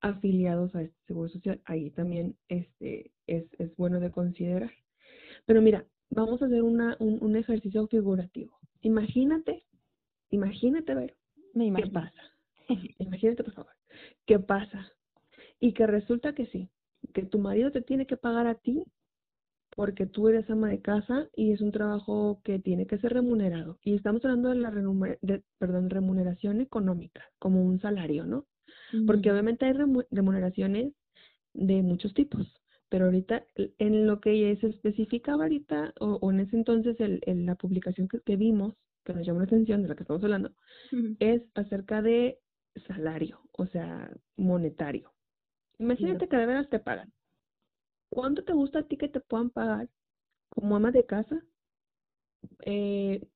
[0.00, 1.60] afiliados a este seguro social.
[1.64, 4.70] Ahí también este, es, es bueno de considerar.
[5.46, 8.58] Pero mira, vamos a hacer una, un, un ejercicio figurativo.
[8.82, 9.64] Imagínate,
[10.30, 11.16] imagínate, ver
[11.54, 12.22] ¿qué pasa?
[12.98, 13.72] imagínate, por favor,
[14.26, 14.92] ¿qué pasa?
[15.58, 16.70] Y que resulta que sí,
[17.12, 18.84] que tu marido te tiene que pagar a ti
[19.76, 23.78] porque tú eres ama de casa y es un trabajo que tiene que ser remunerado.
[23.82, 28.46] Y estamos hablando de la de, perdón, remuneración económica, como un salario, ¿no?
[29.06, 29.72] Porque obviamente hay
[30.10, 30.92] remuneraciones
[31.52, 32.46] de muchos tipos,
[32.88, 33.44] pero ahorita
[33.78, 38.74] en lo que se especificaba ahorita o, en ese entonces el, la publicación que, vimos,
[39.04, 40.52] que nos llamó la atención de la que estamos hablando,
[41.18, 42.38] es acerca de
[42.86, 45.12] salario, o sea, monetario.
[45.78, 47.12] Imagínate que de veras te pagan.
[48.10, 49.88] ¿Cuánto te gusta a ti que te puedan pagar
[50.50, 51.42] como ama de casa?
[52.64, 53.26] Eh,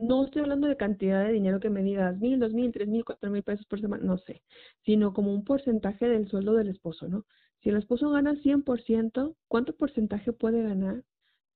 [0.00, 3.04] no estoy hablando de cantidad de dinero que me digas, mil, dos mil, tres mil,
[3.04, 4.42] cuatro mil pesos por semana, no sé,
[4.84, 7.24] sino como un porcentaje del sueldo del esposo, ¿no?
[7.62, 11.02] Si el esposo gana 100%, ¿cuánto porcentaje puede ganar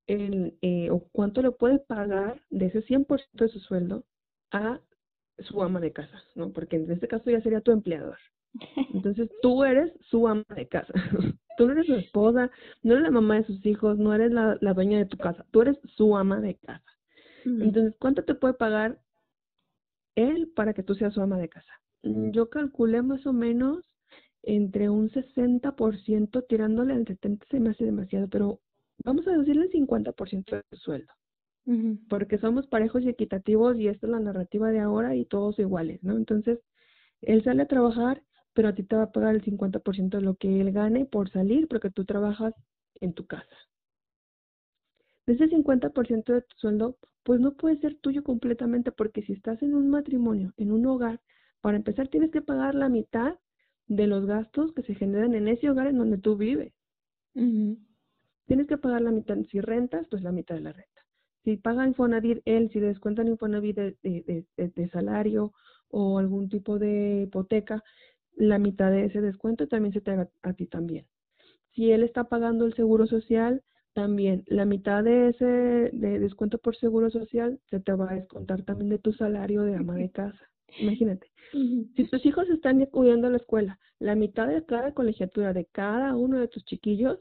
[0.07, 4.05] el, eh, o cuánto le puede pagar de ese 100% de su sueldo
[4.51, 4.81] a
[5.39, 6.53] su ama de casa, ¿no?
[6.53, 8.19] Porque en este caso ya sería tu empleador.
[8.95, 10.93] Entonces tú eres su ama de casa.
[11.57, 12.51] tú no eres su esposa,
[12.83, 15.45] no eres la mamá de sus hijos, no eres la, la dueña de tu casa,
[15.51, 16.92] tú eres su ama de casa.
[17.45, 19.01] Entonces, ¿cuánto te puede pagar
[20.17, 21.73] él para que tú seas su ama de casa?
[22.03, 23.85] Mm, yo calculé más o menos
[24.43, 28.61] entre un 60% tirándole al 70% se me hace demasiado, pero
[29.05, 31.13] vamos a decirle el 50% del sueldo.
[32.09, 36.03] Porque somos parejos y equitativos y esta es la narrativa de ahora y todos iguales,
[36.03, 36.17] ¿no?
[36.17, 36.59] Entonces,
[37.23, 40.35] él sale a trabajar, pero a ti te va a pagar el 50% de lo
[40.35, 42.55] que él gane por salir porque tú trabajas
[43.01, 43.57] en tu casa.
[45.27, 49.63] De ese 50% de tu sueldo, pues no puede ser tuyo completamente porque si estás
[49.63, 51.21] en un matrimonio, en un hogar,
[51.61, 53.39] para empezar tienes que pagar la mitad
[53.87, 56.73] de los gastos que se generan en ese hogar en donde tú vives.
[58.47, 61.03] Tienes que pagar la mitad, si rentas, pues la mitad de la renta.
[61.45, 65.53] Si paga Infonavit él, si descuentan Infonavit de, de, de, salario
[65.89, 67.83] o algún tipo de hipoteca,
[68.35, 71.07] la mitad de ese descuento también se te haga a ti también.
[71.75, 73.63] Si él está pagando el seguro social,
[73.95, 78.63] también la mitad de ese de descuento por seguro social se te va a descontar
[78.63, 80.49] también de tu salario de ama de casa.
[80.79, 85.67] Imagínate, si tus hijos están acudiendo a la escuela, la mitad de cada colegiatura de
[85.67, 87.19] cada uno de tus chiquillos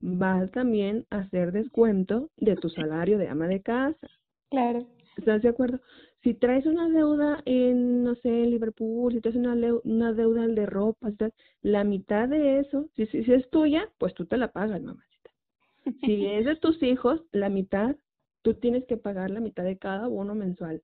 [0.00, 4.08] vas también a hacer descuento de tu salario de ama de casa.
[4.50, 4.86] Claro.
[5.16, 5.80] ¿Estás de acuerdo?
[6.22, 10.66] Si traes una deuda en, no sé, en Liverpool, si traes una, una deuda de
[10.66, 11.08] ropa,
[11.62, 15.09] la mitad de eso, si, si, si, es tuya, pues tú te la pagas, mamacita.
[16.04, 17.96] Si es de tus hijos, la mitad,
[18.42, 20.82] tú tienes que pagar la mitad de cada bono mensual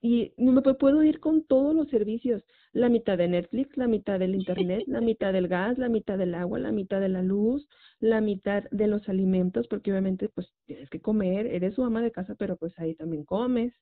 [0.00, 4.36] y me puedo ir con todos los servicios, la mitad de Netflix, la mitad del
[4.36, 8.20] internet, la mitad del gas, la mitad del agua, la mitad de la luz, la
[8.20, 12.36] mitad de los alimentos, porque obviamente pues tienes que comer, eres su ama de casa,
[12.36, 13.74] pero pues ahí también comes.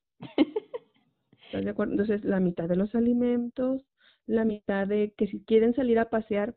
[1.46, 1.92] ¿Estás de acuerdo?
[1.92, 3.82] Entonces, la mitad de los alimentos,
[4.26, 6.56] la mitad de que si quieren salir a pasear,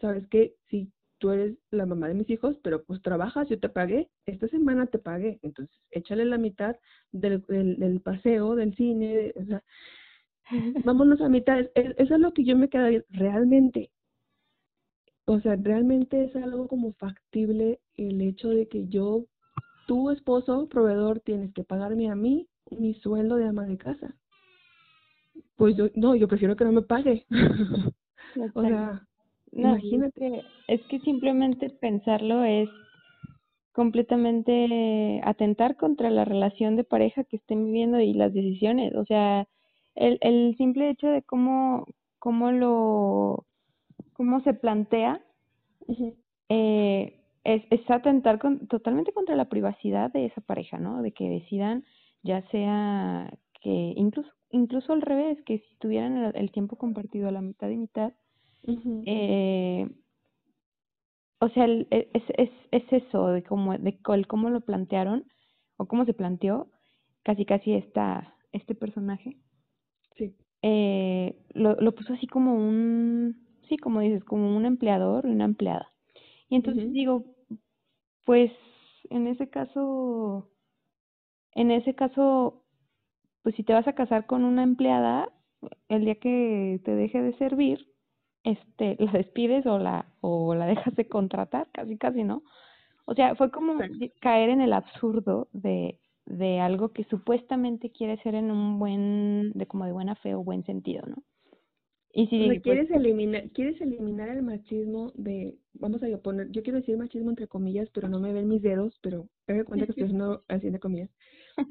[0.00, 3.68] sabes que si tú eres la mamá de mis hijos, pero pues trabajas, yo te
[3.68, 6.76] pagué, esta semana te pagué, entonces échale la mitad
[7.12, 9.62] del, del, paseo, del cine, o sea,
[10.84, 13.90] vámonos a mitad, eso es lo que yo me quedaría realmente,
[15.26, 19.24] o sea, realmente es algo como factible el hecho de que yo,
[19.88, 24.14] tu esposo, proveedor, tienes que pagarme a mí mi sueldo de ama de casa.
[25.56, 27.26] Pues yo, no, yo prefiero que no me pague.
[28.54, 29.06] o sea,
[29.56, 30.44] no, Imagínate.
[30.68, 32.68] Es que, simplemente pensarlo es
[33.72, 38.94] completamente atentar contra la relación de pareja que estén viviendo y las decisiones.
[38.94, 39.48] O sea,
[39.94, 41.86] el, el simple hecho de cómo,
[42.18, 43.46] cómo lo,
[44.12, 45.22] cómo se plantea,
[46.48, 51.00] eh, es, es, atentar con, totalmente contra la privacidad de esa pareja, ¿no?
[51.00, 51.84] De que decidan,
[52.22, 53.30] ya sea
[53.62, 57.68] que incluso, incluso al revés, que si tuvieran el, el tiempo compartido a la mitad
[57.68, 58.12] y mitad,
[59.06, 59.88] eh,
[61.40, 65.24] o sea, es, es, es eso, de cómo, de cómo lo plantearon,
[65.76, 66.68] o cómo se planteó,
[67.22, 69.36] casi casi esta, este personaje.
[70.16, 70.34] Sí.
[70.62, 75.44] Eh, lo, lo puso así como un, sí, como dices, como un empleador y una
[75.44, 75.88] empleada.
[76.48, 77.24] Y entonces digo,
[78.24, 78.52] pues
[79.10, 80.50] en ese caso,
[81.52, 82.64] en ese caso,
[83.42, 85.32] pues si te vas a casar con una empleada,
[85.88, 87.86] el día que te deje de servir,
[88.46, 92.44] este, la despides o la, o la dejas de contratar, casi casi, ¿no?
[93.04, 93.74] O sea, fue como
[94.20, 99.66] caer en el absurdo de, de algo que supuestamente quiere ser en un buen, de
[99.66, 101.22] como de buena fe o buen sentido, ¿no?
[102.12, 106.78] Y si pues quieres eliminar, quieres eliminar el machismo de, vamos a poner, yo quiero
[106.78, 110.04] decir machismo entre comillas, pero no me ven mis dedos, pero me cuenta que estoy
[110.06, 111.10] haciendo, haciendo comillas.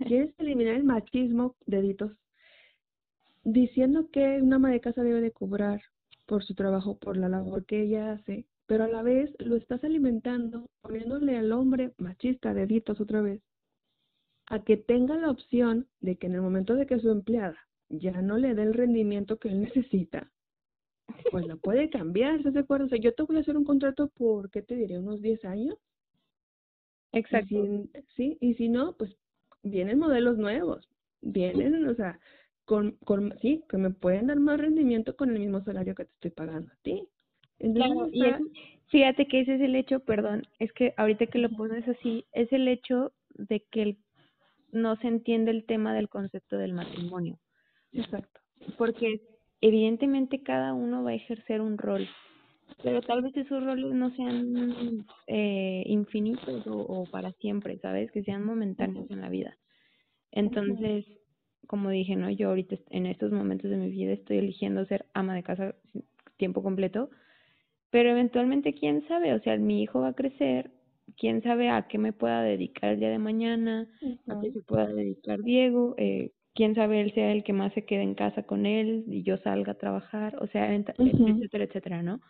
[0.07, 2.11] quieres eliminar el machismo, deditos,
[3.43, 5.81] diciendo que una ama de casa debe de cobrar
[6.25, 9.83] por su trabajo, por la labor que ella hace, pero a la vez lo estás
[9.83, 13.41] alimentando poniéndole al hombre machista, deditos otra vez,
[14.47, 17.57] a que tenga la opción de que en el momento de que su empleada
[17.89, 20.31] ya no le dé el rendimiento que él necesita,
[21.31, 22.85] pues la puede cambiar, ¿estás de acuerdo?
[22.85, 24.97] O sea, yo te voy a hacer un contrato por, ¿qué te diré?
[24.97, 25.77] ¿Unos 10 años?
[27.11, 27.55] Exacto.
[28.15, 29.15] sí, y si no, pues
[29.63, 30.89] vienen modelos nuevos,
[31.21, 32.19] vienen, o sea,
[32.65, 36.11] con, con, sí, que me pueden dar más rendimiento con el mismo salario que te
[36.13, 37.07] estoy pagando a ti.
[37.59, 38.23] claro, y
[38.87, 42.51] fíjate que ese es el hecho, perdón, es que ahorita que lo pones así, es
[42.51, 43.97] el hecho de que
[44.71, 47.39] no se entiende el tema del concepto del matrimonio.
[47.93, 48.41] Exacto.
[48.77, 49.21] Porque
[49.61, 52.07] evidentemente cada uno va a ejercer un rol,
[52.83, 58.11] pero tal vez esos roles no sean eh, infinitos o, o, para siempre, ¿sabes?
[58.11, 59.55] Que sean momentáneos en la vida.
[60.31, 61.05] Entonces,
[61.67, 62.29] como dije, ¿no?
[62.29, 65.75] Yo ahorita en estos momentos de mi vida estoy eligiendo ser ama de casa
[66.37, 67.09] tiempo completo,
[67.89, 70.71] pero eventualmente, quién sabe, o sea, mi hijo va a crecer,
[71.17, 73.87] quién sabe a qué me pueda dedicar el día de mañana,
[74.27, 77.85] a qué se pueda dedicar Diego, eh, quién sabe él sea el que más se
[77.85, 82.21] quede en casa con él y yo salga a trabajar, o sea, etcétera, etcétera, ¿no?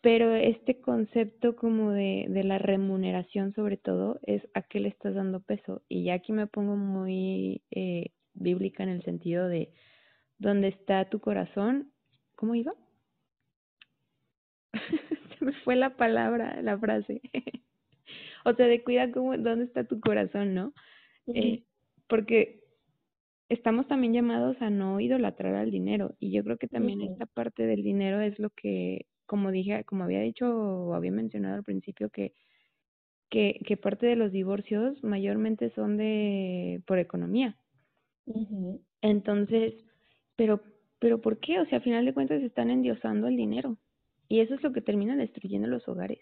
[0.00, 5.14] Pero este concepto como de, de la remuneración sobre todo es a qué le estás
[5.14, 5.82] dando peso.
[5.88, 9.72] Y ya aquí me pongo muy eh, bíblica en el sentido de
[10.38, 11.92] dónde está tu corazón.
[12.36, 12.72] ¿Cómo iba?
[15.38, 17.20] Se me fue la palabra, la frase.
[18.44, 20.72] o sea, de cuida cómo, dónde está tu corazón, ¿no?
[21.28, 21.62] eh,
[22.08, 22.64] porque
[23.48, 27.64] estamos también llamados a no idolatrar al dinero y yo creo que también esta parte
[27.64, 32.10] del dinero es lo que, como dije, como había dicho o había mencionado al principio
[32.10, 32.32] que
[33.32, 37.56] que, que parte de los divorcios mayormente son de por economía.
[39.00, 39.74] Entonces,
[40.36, 40.62] pero,
[40.98, 41.60] pero ¿por qué?
[41.60, 43.76] O sea, al final de cuentas están endiosando el dinero.
[44.28, 46.20] Y eso es lo que termina destruyendo los hogares.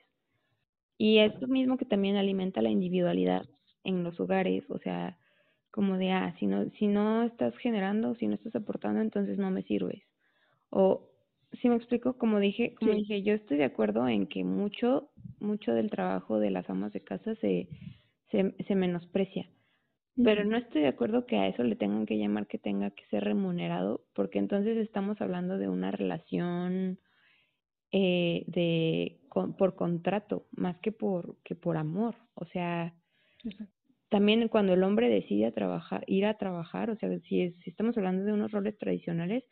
[0.98, 3.46] Y es lo mismo que también alimenta la individualidad
[3.84, 5.18] en los hogares, o sea,
[5.70, 9.51] como de, ah, si no, si no estás generando, si no estás aportando, entonces no
[9.51, 10.03] me sirves.
[10.70, 11.09] O
[11.61, 15.72] si me explico, como dije, como dije, yo estoy de acuerdo en que mucho, mucho
[15.72, 17.68] del trabajo de las amas de casa se,
[18.30, 19.48] se, se menosprecia.
[20.24, 23.04] Pero no estoy de acuerdo que a eso le tengan que llamar que tenga que
[23.06, 26.98] ser remunerado, porque entonces estamos hablando de una relación
[27.92, 32.16] eh, de por contrato más que por que por amor.
[32.34, 32.94] O sea,
[34.08, 38.24] también cuando el hombre decide trabajar, ir a trabajar, o sea, si, si estamos hablando
[38.24, 39.44] de unos roles tradicionales,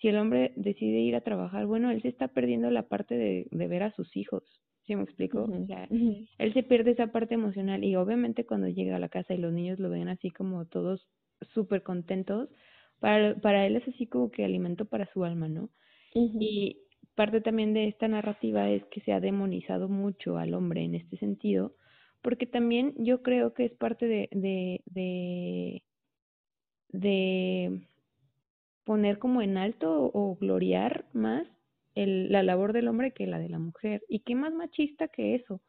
[0.00, 3.46] si el hombre decide ir a trabajar, bueno, él se está perdiendo la parte de,
[3.50, 4.42] de ver a sus hijos,
[4.88, 5.42] ¿sí me explico?
[5.44, 9.34] o sea, él se pierde esa parte emocional y obviamente cuando llega a la casa
[9.34, 11.06] y los niños lo ven así como todos
[11.54, 12.48] súper contentos,
[12.98, 15.68] para, para él es así como que alimento para su alma, ¿no?
[16.14, 16.78] Y
[17.14, 21.18] parte también de esta narrativa es que se ha demonizado mucho al hombre en este
[21.18, 21.76] sentido,
[22.22, 25.82] porque también yo creo que es parte de, de, de,
[26.88, 27.82] de
[28.84, 31.46] poner como en alto o, gloriar más
[32.02, 34.02] el, la labor del hombre que la de la mujer.
[34.08, 35.60] ¿Y qué más machista que eso?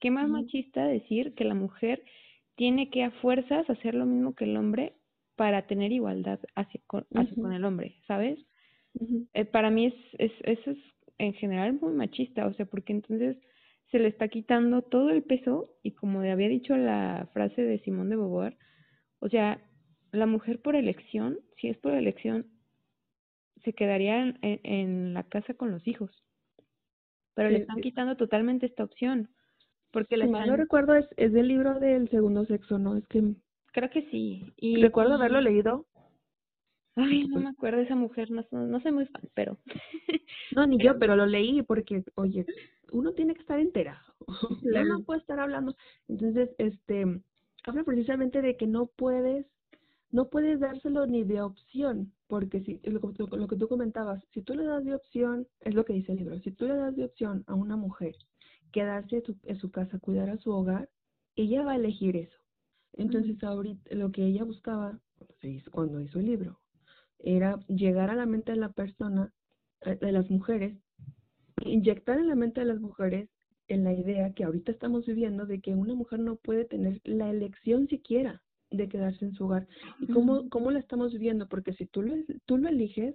[0.00, 2.02] ¿Qué más machista decir que la mujer
[2.56, 4.94] tiene que a fuerzas hacer lo mismo que el hombre
[5.36, 8.38] para tener igualdad hacia con, con el hombre, ¿sabes?
[9.32, 10.78] eh, para mí es, es, eso es
[11.18, 13.36] en general muy machista, o sea, porque entonces
[13.90, 18.08] se le está quitando todo el peso y como había dicho la frase de Simón
[18.08, 18.56] de Beauvoir,
[19.20, 19.60] o sea,
[20.12, 22.46] la mujer por elección, si es por elección,
[23.64, 26.10] se quedaría en, en la casa con los hijos.
[27.34, 29.28] Pero le están quitando totalmente esta opción.
[29.90, 32.96] Porque si mal no recuerdo, es, es del libro del segundo sexo, ¿no?
[32.96, 33.34] Es que...
[33.72, 34.52] Creo que sí.
[34.56, 35.86] Y, recuerdo haberlo leído.
[36.96, 39.58] Ay, no me acuerdo de esa mujer, no, no soy muy fan, pero...
[40.54, 42.46] no, ni yo, pero lo leí porque, oye,
[42.92, 44.02] uno tiene que estar entera.
[44.62, 44.86] Claro.
[44.86, 45.76] no puede estar hablando.
[46.08, 47.04] Entonces, este,
[47.64, 49.46] habla precisamente de que no puedes
[50.10, 53.00] no puedes dárselo ni de opción, porque si lo,
[53.36, 56.18] lo que tú comentabas, si tú le das de opción, es lo que dice el
[56.18, 58.16] libro, si tú le das de opción a una mujer
[58.72, 60.90] quedarse en su casa, cuidar a su hogar,
[61.36, 62.36] ella va a elegir eso.
[62.94, 64.98] Entonces, ahorita lo que ella buscaba
[65.70, 66.58] cuando hizo el libro
[67.20, 69.32] era llegar a la mente de la persona,
[69.82, 70.76] eh, de las mujeres,
[71.64, 73.28] inyectar en la mente de las mujeres
[73.68, 77.30] en la idea que ahorita estamos viviendo de que una mujer no puede tener la
[77.30, 78.42] elección siquiera
[78.76, 79.66] de quedarse en su hogar.
[80.00, 81.48] ¿Y cómo, cómo la estamos viviendo?
[81.48, 82.14] Porque si tú lo,
[82.46, 83.14] tú lo eliges,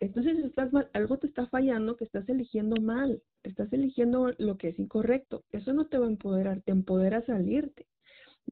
[0.00, 4.68] entonces estás mal, algo te está fallando, que estás eligiendo mal, estás eligiendo lo que
[4.68, 5.44] es incorrecto.
[5.52, 7.86] Eso no te va a empoderar, te empodera a salirte.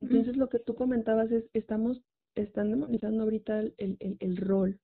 [0.01, 2.03] Entonces lo que tú comentabas es, estamos,
[2.35, 4.81] están demonizando ahorita el, el, el rol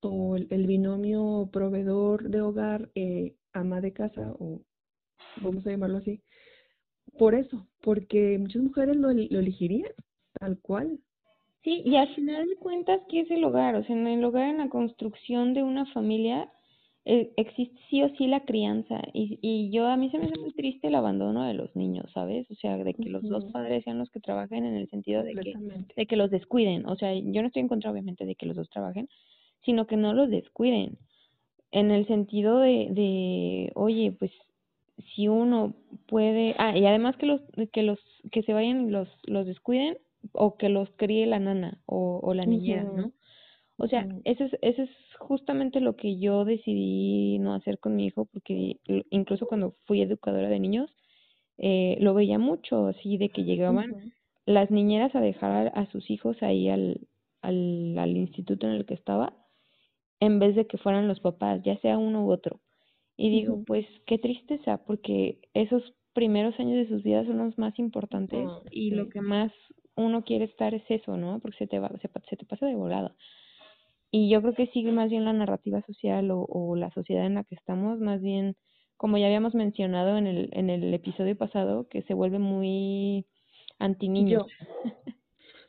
[0.00, 4.62] o el, el, binomio proveedor de hogar, eh, ama de casa, o
[5.40, 6.22] vamos a llamarlo así,
[7.18, 9.92] por eso, porque muchas mujeres lo, lo elegirían,
[10.42, 10.98] Tal cual.
[11.62, 13.76] Sí, y al final de cuentas, ¿qué es el hogar?
[13.76, 16.50] O sea, en el hogar, en la construcción de una familia,
[17.04, 19.00] eh, existe sí o sí la crianza.
[19.12, 22.10] Y, y yo, a mí se me hace muy triste el abandono de los niños,
[22.12, 22.50] ¿sabes?
[22.50, 25.34] O sea, de que los dos padres sean los que trabajen en el sentido de
[25.34, 25.54] que,
[25.94, 26.86] de que los descuiden.
[26.86, 29.08] O sea, yo no estoy en contra, obviamente, de que los dos trabajen,
[29.64, 30.98] sino que no los descuiden.
[31.70, 34.32] En el sentido de, de oye, pues
[35.14, 35.74] si uno
[36.06, 37.40] puede, ah, y además que los
[37.72, 39.96] que los que se vayan los los descuiden
[40.32, 43.12] o que los críe la nana o, o la niñera, ¿no?
[43.78, 48.06] O sea, eso es, eso es justamente lo que yo decidí no hacer con mi
[48.06, 48.78] hijo, porque
[49.10, 50.94] incluso cuando fui educadora de niños,
[51.58, 54.12] eh, lo veía mucho, así de que llegaban
[54.46, 57.08] las niñeras a dejar a, sus hijos ahí al,
[57.40, 59.34] al, al instituto en el que estaba,
[60.20, 62.60] en vez de que fueran los papás, ya sea uno u otro.
[63.16, 67.78] Y digo, pues qué tristeza, porque esos primeros años de sus vidas son los más
[67.78, 69.50] importantes y lo que más
[69.94, 71.38] uno quiere estar es eso, ¿no?
[71.40, 73.14] Porque se te va, se, se te pasa de volada.
[74.10, 77.34] Y yo creo que sigue más bien la narrativa social o, o, la sociedad en
[77.34, 78.56] la que estamos, más bien,
[78.96, 83.26] como ya habíamos mencionado en el, en el episodio pasado, que se vuelve muy
[83.78, 84.46] anti niño.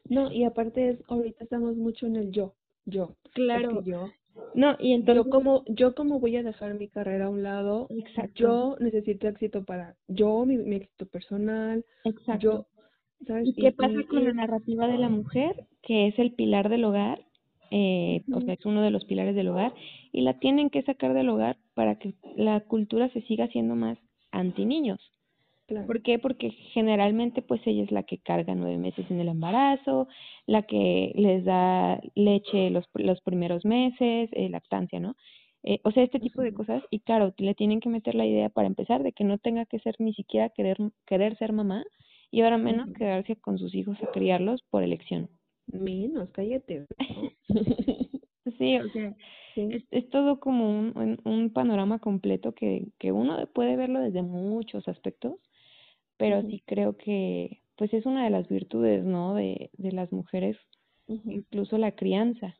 [0.09, 2.53] No, y aparte es, ahorita estamos mucho en el yo,
[2.86, 3.15] yo.
[3.34, 3.82] Claro.
[3.84, 4.09] yo.
[4.53, 5.24] No, y entonces...
[5.24, 8.34] Yo como, yo como voy a dejar mi carrera a un lado, Exacto.
[8.36, 11.86] yo necesito éxito para yo, mi, mi éxito personal.
[12.03, 12.41] Exacto.
[12.41, 12.65] Yo,
[13.43, 17.21] ¿Y qué pasa con la narrativa de la mujer, que es el pilar del hogar?
[17.71, 19.74] Eh, O sea, es uno de los pilares del hogar,
[20.11, 23.97] y la tienen que sacar del hogar para que la cultura se siga haciendo más
[24.32, 24.99] anti niños.
[25.65, 25.88] Claro.
[25.88, 26.19] ¿Por qué?
[26.19, 30.07] Porque generalmente pues ella es la que carga nueve meses en el embarazo,
[30.45, 35.15] la que les da leche los, los primeros meses, eh, lactancia, ¿no?
[35.63, 38.49] Eh, o sea, este tipo de cosas, y claro, le tienen que meter la idea
[38.49, 41.84] para empezar de que no tenga que ser ni siquiera querer, querer ser mamá,
[42.34, 45.29] y ahora menos quedarse con sus hijos a criarlos por elección.
[45.67, 46.88] Menos, cállate.
[48.57, 49.15] sí, o sea,
[49.55, 54.88] es, es, todo como un, un panorama completo que, que uno puede verlo desde muchos
[54.88, 55.36] aspectos,
[56.17, 59.36] pero sí creo que pues es una de las virtudes, ¿no?
[59.36, 60.57] De, de las mujeres,
[61.07, 62.55] incluso la crianza.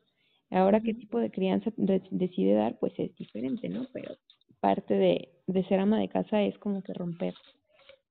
[0.50, 2.78] Ahora, ¿qué tipo de crianza decide dar?
[2.78, 3.88] Pues es diferente, ¿no?
[3.92, 4.14] Pero
[4.60, 7.34] parte de, de ser ama de casa es como que romper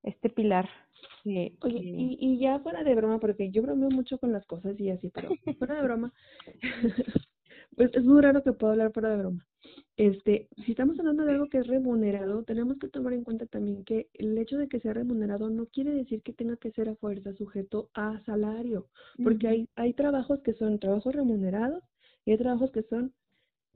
[0.04, 0.68] este pilar.
[1.24, 4.90] Oye, y, y ya fuera de broma, porque yo bromeo mucho con las cosas y
[4.90, 6.14] así, pero fuera de broma,
[7.76, 9.46] pues es muy raro que pueda hablar fuera de broma.
[9.96, 13.84] Este, si estamos hablando de algo que es remunerado, tenemos que tomar en cuenta también
[13.86, 16.96] que el hecho de que sea remunerado no quiere decir que tenga que ser a
[16.96, 18.88] fuerza sujeto a salario,
[19.24, 21.84] porque hay, hay trabajos que son trabajos remunerados
[22.26, 23.14] y hay trabajos que son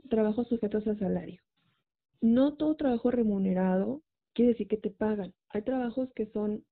[0.09, 1.41] trabajos sujetos a salario.
[2.19, 4.01] No todo trabajo remunerado
[4.34, 5.34] quiere decir que te pagan.
[5.49, 6.63] Hay trabajos que son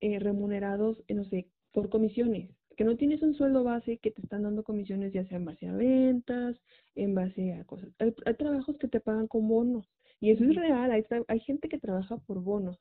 [0.00, 4.22] eh, remunerados, eh, no sé, por comisiones, que no tienes un sueldo base que te
[4.22, 6.56] están dando comisiones ya sea en base a ventas,
[6.94, 7.90] en base a cosas.
[7.98, 9.88] Hay, trabajos que te pagan con bonos
[10.20, 12.78] y eso es real, hay, hay gente que trabaja por bonos,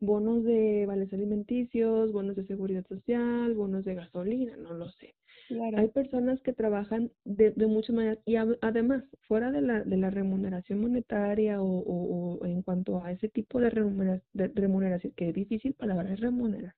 [0.00, 5.14] bonos de vales alimenticios, bonos de seguridad social, bonos de gasolina, no lo sé.
[5.76, 10.10] Hay personas que trabajan de, de muchas maneras y además, fuera de la, de la
[10.10, 15.74] remuneración monetaria o, o, en cuanto a ese tipo de, de remuneración, que es difícil
[15.74, 16.74] palabra es remunerar,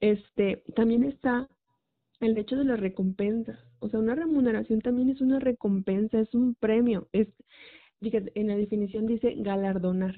[0.00, 1.48] este, también está
[2.20, 3.58] el hecho de la recompensa.
[3.80, 7.08] O sea, una remuneración también es una recompensa, es un premio.
[7.12, 7.28] Es,
[8.00, 10.16] fíjate, en la definición dice galardonar.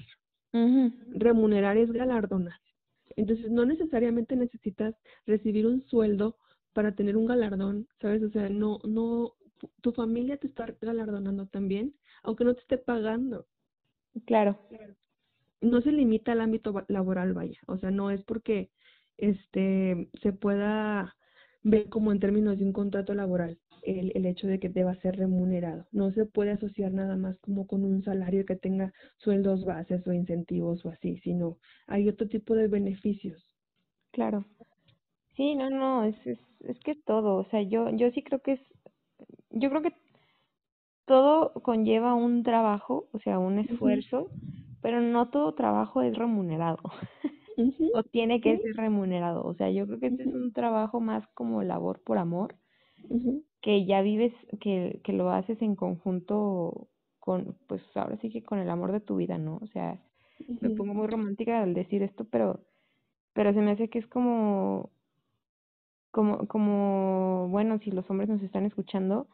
[1.13, 2.59] Remunerar es galardonar.
[3.15, 4.95] Entonces, no necesariamente necesitas
[5.25, 6.37] recibir un sueldo
[6.73, 8.23] para tener un galardón, ¿sabes?
[8.23, 9.33] O sea, no, no,
[9.81, 13.45] tu familia te está galardonando también, aunque no te esté pagando.
[14.25, 14.59] Claro.
[15.61, 17.59] No se limita al ámbito laboral, vaya.
[17.67, 18.71] O sea, no es porque
[19.17, 21.15] este se pueda
[21.63, 25.17] ver como en términos de un contrato laboral el, el hecho de que deba ser
[25.17, 25.87] remunerado.
[25.91, 30.13] No se puede asociar nada más como con un salario que tenga sueldos bases o
[30.13, 31.57] incentivos o así, sino
[31.87, 33.43] hay otro tipo de beneficios.
[34.11, 34.45] Claro.
[35.41, 36.37] Sí, no, no, es, es,
[36.67, 38.59] es que es todo, o sea, yo, yo sí creo que es,
[39.49, 39.91] yo creo que
[41.07, 44.29] todo conlleva un trabajo, o sea, un esfuerzo,
[44.83, 46.77] pero no todo trabajo es remunerado.
[47.95, 49.43] o tiene que ser remunerado.
[49.43, 52.53] O sea, yo creo que este es un trabajo más como labor por amor,
[53.61, 56.87] que ya vives, que, que lo haces en conjunto
[57.19, 59.57] con, pues ahora sí que con el amor de tu vida, ¿no?
[59.59, 59.99] O sea,
[60.59, 62.59] me pongo muy romántica al decir esto, pero,
[63.33, 64.91] pero se me hace que es como
[66.11, 69.27] como, como, bueno, si los hombres nos están escuchando,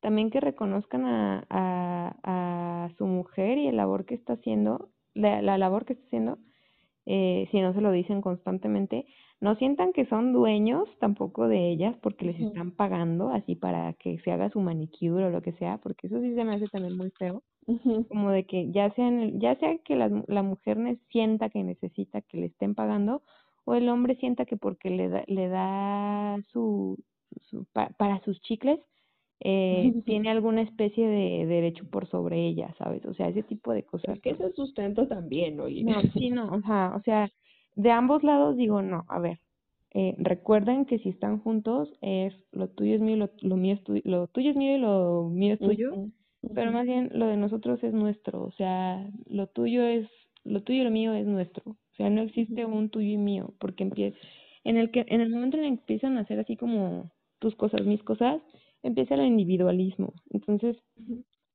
[0.00, 2.14] también que reconozcan a, a,
[2.84, 6.38] a su mujer y el labor que está haciendo, la, la labor que está haciendo,
[7.06, 9.06] eh, si no se lo dicen constantemente,
[9.40, 14.18] no sientan que son dueños tampoco de ellas porque les están pagando así para que
[14.18, 16.96] se haga su manicure o lo que sea, porque eso sí se me hace también
[16.96, 17.42] muy feo,
[18.08, 22.36] como de que ya sean, ya sea que la, la mujer sienta que necesita que
[22.38, 23.22] le estén pagando
[23.68, 26.96] o el hombre sienta que porque le da, le da su,
[27.42, 28.80] su para sus chicles
[29.40, 33.04] eh, tiene alguna especie de derecho por sobre ella, ¿sabes?
[33.04, 34.16] O sea, ese tipo de cosas.
[34.16, 35.84] Es que ese sustento también, oye.
[35.84, 37.30] No, sí, no, o sea, o sea,
[37.76, 39.38] de ambos lados digo, no, a ver,
[39.92, 43.84] eh, recuerden que si están juntos es lo tuyo es mío, lo, lo mío es
[43.84, 46.08] tuyo, lo tuyo es mío y lo mío es tuyo,
[46.54, 50.08] pero más bien lo de nosotros es nuestro, o sea, lo tuyo es,
[50.44, 53.84] lo tuyo y lo mío es nuestro, sea, no existe un tuyo y mío, porque
[53.84, 54.16] empieza,
[54.64, 57.54] en el que, en el momento en el que empiezan a hacer así como tus
[57.56, 58.40] cosas, mis cosas,
[58.82, 60.14] empieza el individualismo.
[60.30, 60.76] Entonces,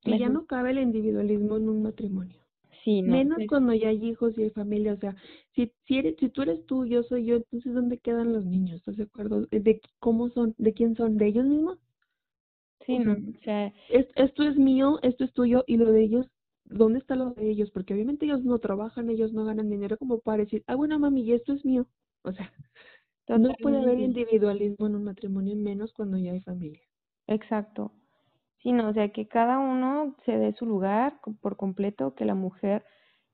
[0.06, 2.38] y ya no cabe el individualismo en un matrimonio.
[2.84, 5.16] Sí, Menos cuando ya hay hijos y hay familia, o sea,
[5.56, 8.78] si si eres si tú eres tú, yo soy yo, entonces ¿dónde quedan los niños?
[8.78, 9.48] ¿Estás de acuerdo?
[9.52, 10.54] ¿De cómo son?
[10.58, 11.18] ¿De quién son?
[11.18, 11.80] ¿De ellos mismos?
[12.86, 16.28] Sí, no, o sea, esto es mío, esto es tuyo y lo de ellos
[16.66, 17.72] ¿dónde está lo de ellos?
[17.72, 21.24] Porque obviamente ellos no trabajan, ellos no ganan dinero como para decir, ah, bueno, mami,
[21.24, 21.88] y esto es mío.
[23.26, 26.82] O sea, no puede haber individualismo en un matrimonio, menos cuando ya hay familia.
[27.28, 27.94] Exacto.
[28.62, 32.36] Sí, no, o sea, que cada uno se dé su lugar por completo, que la
[32.36, 32.84] mujer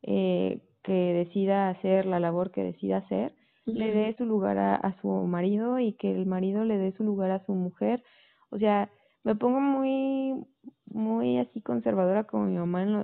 [0.04, 3.34] eh, que decida hacer la labor que decida hacer,
[3.66, 7.04] le dé su lugar a, a su marido y que el marido le dé su
[7.04, 8.04] lugar a su mujer.
[8.52, 8.92] O sea,
[9.24, 10.46] me pongo muy,
[10.86, 13.04] muy así conservadora como mi mamá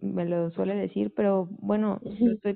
[0.00, 2.00] me lo suele decir, pero bueno,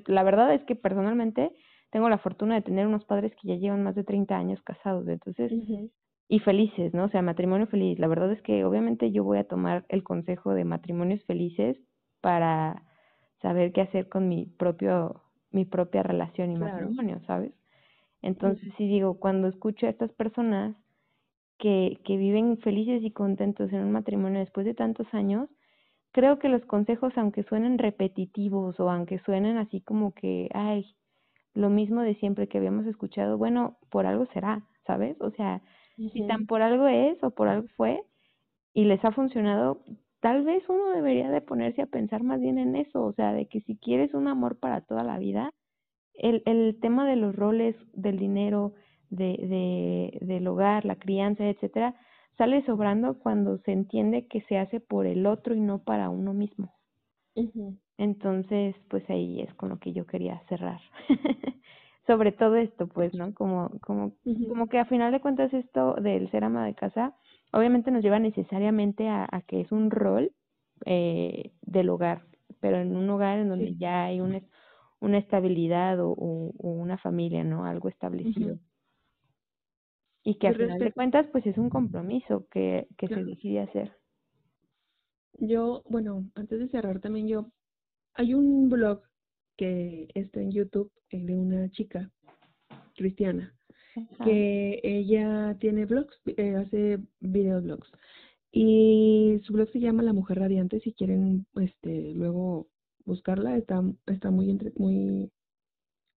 [0.07, 1.51] la verdad es que personalmente
[1.91, 5.07] tengo la fortuna de tener unos padres que ya llevan más de 30 años casados,
[5.07, 5.53] entonces,
[6.27, 7.05] y felices, ¿no?
[7.05, 7.97] O sea, matrimonio feliz.
[7.99, 11.77] La verdad es que obviamente yo voy a tomar el consejo de matrimonios felices
[12.21, 12.83] para
[13.41, 17.53] saber qué hacer con mi propio mi propia relación y matrimonio, ¿sabes?
[18.21, 20.75] Entonces, sí digo, cuando escucho a estas personas
[21.59, 25.49] que, que viven felices y contentos en un matrimonio después de tantos años,
[26.11, 30.85] creo que los consejos, aunque suenen repetitivos o aunque suenen así como que, ay,
[31.53, 35.17] lo mismo de siempre que habíamos escuchado, bueno, por algo será, ¿sabes?
[35.19, 35.61] O sea,
[35.97, 38.01] si tan por algo es o por algo fue
[38.73, 39.81] y les ha funcionado,
[40.21, 43.47] tal vez uno debería de ponerse a pensar más bien en eso, o sea, de
[43.47, 45.51] que si quieres un amor para toda la vida,
[46.13, 48.73] el, el tema de los roles, del dinero,
[49.09, 49.37] de,
[50.21, 51.95] de, del hogar, la crianza, etcétera,
[52.37, 56.33] sale sobrando cuando se entiende que se hace por el otro y no para uno
[56.33, 56.73] mismo.
[57.97, 60.79] Entonces, pues ahí es con lo que yo quería cerrar.
[62.07, 63.33] Sobre todo esto, pues, ¿no?
[63.33, 64.13] Como, como,
[64.47, 67.13] como que a final de cuentas esto del ser ama de casa,
[67.51, 70.31] obviamente nos lleva necesariamente a, a que es un rol
[70.85, 72.23] eh, del hogar,
[72.61, 74.41] pero en un hogar en donde ya hay una,
[75.01, 77.65] una estabilidad o, o, una familia, ¿no?
[77.65, 78.57] Algo establecido.
[80.29, 83.91] Y que a final de cuentas, pues es un compromiso que, que se decide hacer.
[85.39, 87.51] Yo, bueno, antes de cerrar también yo,
[88.13, 89.01] hay un blog
[89.57, 92.11] que está en YouTube eh, de una chica
[92.95, 93.55] cristiana
[94.23, 97.91] que ella tiene blogs, eh, hace videoblogs
[98.51, 100.79] y su blog se llama La Mujer Radiante.
[100.79, 102.67] Si quieren, este, luego
[103.05, 105.31] buscarla, está, está muy, entre, muy,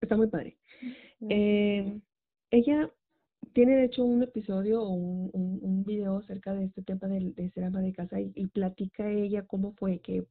[0.01, 0.57] está muy padre.
[1.29, 1.99] Eh,
[2.51, 2.91] ella
[3.53, 7.65] tiene de hecho un episodio o un, un, video acerca de este tema de, ser
[7.65, 10.25] ama de casa y, platica ella cómo fue que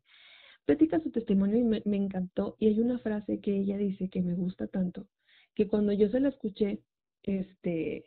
[0.64, 2.56] platica su testimonio y me, me, encantó.
[2.58, 5.06] Y hay una frase que ella dice que me gusta tanto
[5.54, 6.80] que cuando yo se la escuché
[7.22, 8.04] este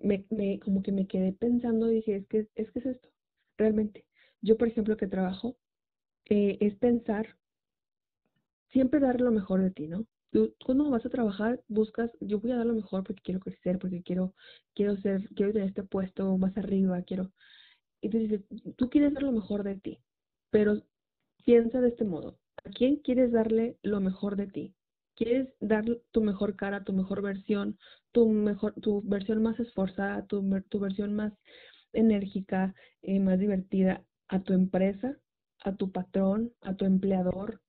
[0.00, 3.08] me, me como que me quedé pensando y dije es que es que es esto
[3.56, 4.04] realmente
[4.40, 5.56] yo por ejemplo que trabajo
[6.26, 7.36] eh, es pensar
[8.72, 10.06] siempre dar lo mejor de ti no
[10.36, 13.78] tú cuando vas a trabajar buscas, yo voy a dar lo mejor porque quiero crecer,
[13.78, 14.34] porque quiero,
[14.74, 17.32] quiero ser, quiero tener este puesto más arriba, quiero.
[18.02, 18.42] Y tú dices,
[18.76, 19.98] tú quieres dar lo mejor de ti,
[20.50, 20.82] pero
[21.46, 24.74] piensa de este modo, ¿a quién quieres darle lo mejor de ti?
[25.14, 27.78] ¿Quieres dar tu mejor cara, tu mejor versión,
[28.12, 31.32] tu mejor, tu versión más esforzada, tu, tu versión más
[31.94, 35.16] enérgica, más divertida a tu empresa,
[35.60, 37.62] a tu patrón, a tu empleador,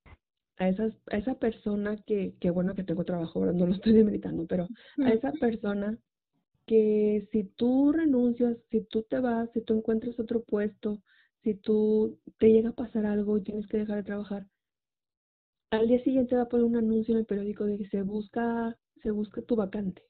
[0.57, 4.45] a, esas, a esa persona que, que bueno que tengo trabajo, no lo estoy demeritando,
[4.47, 4.67] pero
[5.03, 5.97] a esa persona
[6.65, 11.01] que si tú renuncias, si tú te vas, si tú encuentras otro puesto,
[11.43, 14.45] si tú te llega a pasar algo y tienes que dejar de trabajar,
[15.71, 18.77] al día siguiente va a poner un anuncio en el periódico de que se busca,
[19.01, 20.01] se busca tu vacante.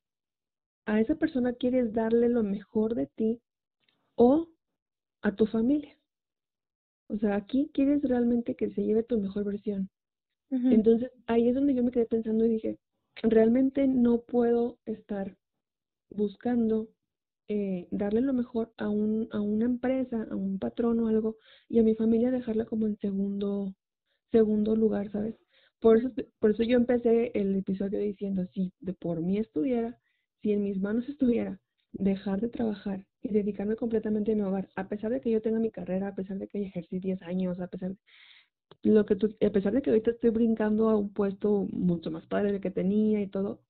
[0.85, 3.41] A esa persona quieres darle lo mejor de ti
[4.15, 4.47] o
[5.21, 5.97] a tu familia.
[7.09, 9.89] O sea, aquí quieres realmente que se lleve tu mejor versión.
[10.49, 12.77] Entonces ahí es donde yo me quedé pensando y dije,
[13.21, 15.35] realmente no puedo estar
[16.09, 16.87] buscando
[17.49, 21.37] eh, darle lo mejor a, un, a una empresa, a un patrón o algo,
[21.69, 23.73] y a mi familia dejarla como en segundo,
[24.31, 25.35] segundo lugar, ¿sabes?
[25.79, 29.97] Por eso, por eso yo empecé el episodio diciendo, si de por mí estuviera,
[30.41, 31.59] si en mis manos estuviera,
[31.93, 35.59] dejar de trabajar y dedicarme completamente a mi hogar, a pesar de que yo tenga
[35.59, 37.97] mi carrera, a pesar de que ejercí 10 años, a pesar de
[38.83, 42.25] lo que tú, a pesar de que ahorita estoy brincando a un puesto mucho más
[42.27, 43.61] padre del que tenía y todo,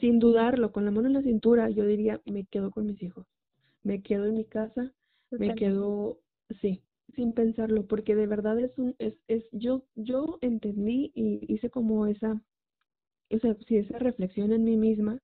[0.00, 3.26] sin dudarlo, con la mano en la cintura, yo diría, me quedo con mis hijos,
[3.82, 4.92] me quedo en mi casa,
[5.30, 6.18] me quedo,
[6.60, 6.82] sí,
[7.14, 12.06] sin pensarlo, porque de verdad es un, es, es, yo, yo entendí y hice como
[12.06, 12.40] esa,
[13.30, 15.20] o sea, sí, esa reflexión en mí misma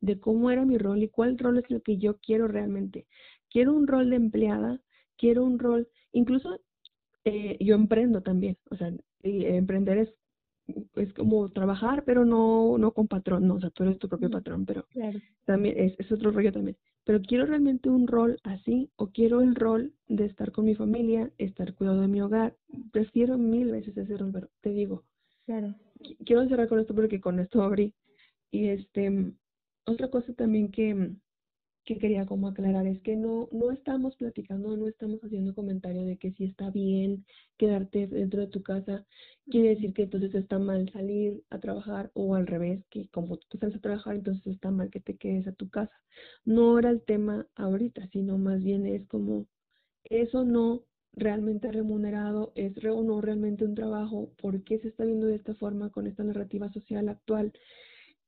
[0.00, 3.06] de cómo era mi rol y cuál rol es lo que yo quiero realmente.
[3.50, 4.80] Quiero un rol de empleada,
[5.16, 6.60] quiero un rol, incluso
[7.24, 8.92] eh, yo emprendo también, o sea,
[9.22, 10.14] emprender es,
[10.96, 14.30] es como trabajar, pero no, no con patrón, no, o sea, tú eres tu propio
[14.30, 14.86] patrón, pero
[15.44, 16.76] también es, es otro rollo también.
[17.04, 21.32] Pero quiero realmente un rol así, o quiero el rol de estar con mi familia,
[21.38, 22.56] estar cuidado de mi hogar.
[22.92, 25.02] Prefiero mil veces ese rol, pero te digo.
[25.44, 25.74] Claro.
[26.24, 27.92] Quiero cerrar con esto porque con esto abrí.
[28.52, 29.32] Y este,
[29.84, 31.10] otra cosa también que,
[31.84, 36.16] que quería como aclarar es que no, no estamos platicando, no estamos haciendo comentario de
[36.16, 37.24] que si está bien
[37.56, 39.04] quedarte dentro de tu casa,
[39.50, 43.58] quiere decir que entonces está mal salir a trabajar o al revés, que como tú
[43.58, 45.94] sales a trabajar, entonces está mal que te quedes a tu casa.
[46.44, 49.46] No era el tema ahorita, sino más bien es como
[50.04, 50.82] eso no
[51.14, 55.36] realmente remunerado, es re o no realmente un trabajo, ¿por qué se está viendo de
[55.36, 57.52] esta forma con esta narrativa social actual?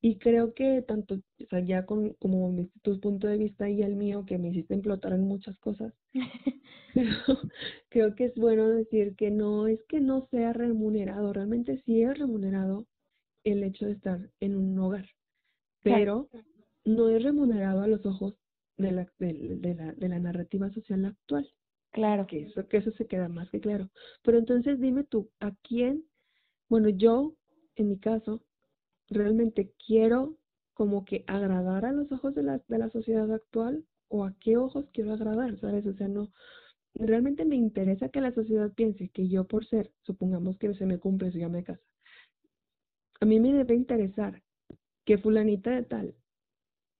[0.04, 3.96] Y creo que tanto, o sea, ya con, como tu punto de vista y el
[3.96, 5.94] mío, que me hiciste implotar en muchas cosas,
[6.94, 7.10] pero
[7.88, 12.18] creo que es bueno decir que no es que no sea remunerado, realmente sí es
[12.18, 12.86] remunerado
[13.44, 15.08] el hecho de estar en un hogar,
[15.82, 16.28] pero
[16.84, 18.36] no es remunerado a los ojos
[18.76, 21.48] de la, de, de la, de la narrativa social actual.
[21.92, 22.26] Claro.
[22.26, 23.88] Que eso, que eso se queda más que claro.
[24.22, 26.04] Pero entonces dime tú, ¿a quién?
[26.68, 27.36] Bueno, yo,
[27.76, 28.42] en mi caso,
[29.08, 30.36] realmente quiero
[30.72, 34.56] como que agradar a los ojos de la, de la sociedad actual o a qué
[34.56, 35.86] ojos quiero agradar, ¿sabes?
[35.86, 36.32] O sea, no,
[36.94, 40.98] realmente me interesa que la sociedad piense que yo por ser, supongamos que se me
[40.98, 41.82] cumple su llama de casa,
[43.20, 44.42] a mí me debe interesar
[45.04, 46.14] que fulanita de tal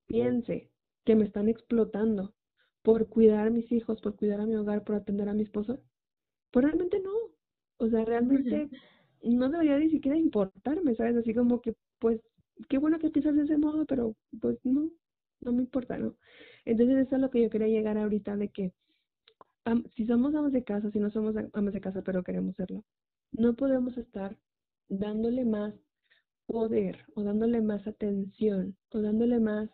[0.07, 0.71] piense
[1.05, 2.35] que me están explotando
[2.83, 5.81] por cuidar a mis hijos, por cuidar a mi hogar, por atender a mi esposo.
[6.51, 7.13] Pues realmente no.
[7.79, 8.69] O sea, realmente
[9.23, 11.17] no debería ni siquiera importarme, ¿sabes?
[11.17, 12.21] Así como que, pues,
[12.69, 14.91] qué bueno que piensas de ese modo, pero pues no,
[15.41, 16.17] no me importa, ¿no?
[16.65, 18.73] Entonces eso es lo que yo quería llegar ahorita de que
[19.95, 22.85] si somos amas de casa, si no somos amas de casa, pero queremos serlo,
[23.33, 24.37] no podemos estar
[24.89, 25.75] dándole más
[26.47, 29.71] poder o dándole más atención o dándole más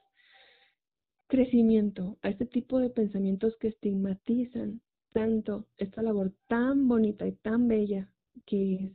[1.26, 4.80] crecimiento a este tipo de pensamientos que estigmatizan
[5.12, 8.08] tanto esta labor tan bonita y tan bella
[8.46, 8.92] que es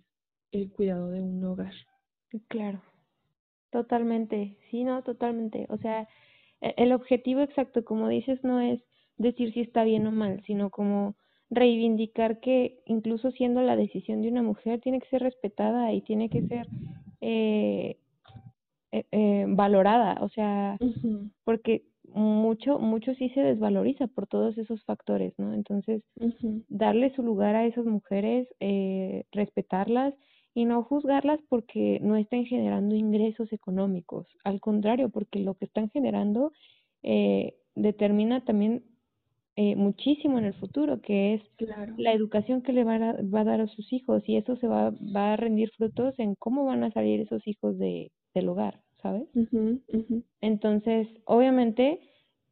[0.52, 1.74] el cuidado de un hogar.
[2.48, 2.82] Claro,
[3.76, 5.66] totalmente, sí, no, totalmente.
[5.70, 6.08] O sea,
[6.62, 8.80] e, el objetivo exacto, como dices, no es
[9.18, 11.16] decir si está bien o mal, sino como
[11.50, 16.30] reivindicar que incluso siendo la decisión de una mujer tiene que ser respetada y tiene
[16.30, 16.68] que ser
[17.20, 17.98] eh,
[18.94, 20.78] eh, eh valorada, o sea,
[21.44, 25.54] porque mucho, mucho sí se desvaloriza por todos esos factores, ¿no?
[25.54, 26.02] Entonces,
[26.70, 30.14] darle su lugar a esas mujeres, eh, respetarlas
[30.56, 35.90] y no juzgarlas porque no estén generando ingresos económicos, al contrario, porque lo que están
[35.92, 36.54] generando
[37.04, 38.84] eh, determina también
[39.58, 41.42] eh, muchísimo en el futuro, que es
[41.98, 44.68] la educación que le va a, va a, dar a sus hijos y eso se
[44.68, 48.82] va, va a rendir frutos en cómo van a salir esos hijos de, del hogar.
[49.06, 49.28] ¿sabes?
[50.42, 52.00] Entonces, obviamente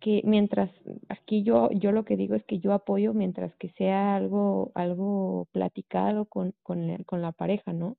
[0.03, 0.69] que mientras
[1.07, 5.47] aquí yo yo lo que digo es que yo apoyo mientras que sea algo algo
[5.53, 7.95] platicado con con, con la pareja, ¿no?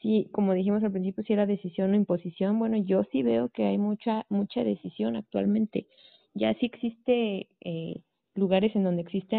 [0.00, 3.64] Sí, como dijimos al principio, si era decisión o imposición, bueno, yo sí veo que
[3.66, 5.86] hay mucha mucha decisión actualmente.
[6.32, 8.00] Ya sí existe eh,
[8.34, 9.36] lugares en donde existe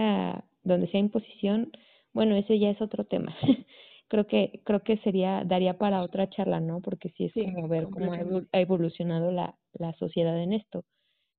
[0.64, 1.72] donde sea imposición,
[2.14, 3.36] bueno, ese ya es otro tema.
[4.08, 6.82] creo que creo que sería daría para otra charla, ¿no?
[6.82, 10.86] Porque sí es como ver cómo ha evolucionado la, la sociedad en esto.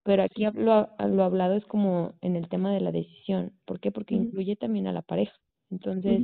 [0.06, 3.52] Pero aquí lo, lo hablado es como en el tema de la decisión.
[3.64, 3.90] ¿Por qué?
[3.90, 5.34] Porque incluye también a la pareja.
[5.68, 6.22] Entonces,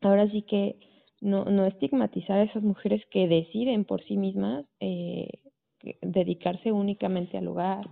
[0.00, 0.76] ahora sí que
[1.20, 5.28] no, no estigmatizar a esas mujeres que deciden por sí mismas eh,
[6.02, 7.88] dedicarse únicamente al hogar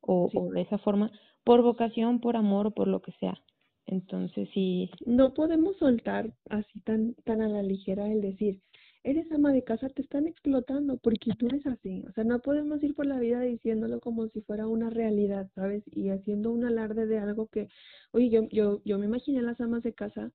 [0.00, 1.12] o, o de esa forma,
[1.44, 3.38] por vocación, por amor o por lo que sea.
[3.84, 4.90] Entonces sí.
[5.04, 8.62] No podemos soltar así tan, tan a la ligera el decir,
[9.06, 12.04] eres ama de casa, te están explotando porque tú eres así.
[12.08, 15.84] O sea, no podemos ir por la vida diciéndolo como si fuera una realidad, ¿sabes?
[15.92, 17.68] Y haciendo un alarde de algo que,
[18.12, 20.32] oye, yo, yo, yo me imaginé a las amas de casa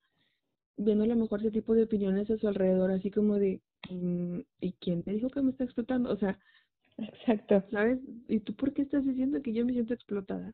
[0.78, 4.39] viendo a lo mejor ese tipo de opiniones a su alrededor, así como de, mm,
[4.61, 6.11] ¿y quién te dijo que me está explotando?
[6.11, 6.39] O sea,
[6.97, 7.63] Exacto.
[7.72, 7.99] ¿Sabes?
[8.28, 10.53] ¿Y tú por qué estás diciendo que yo me siento explotada?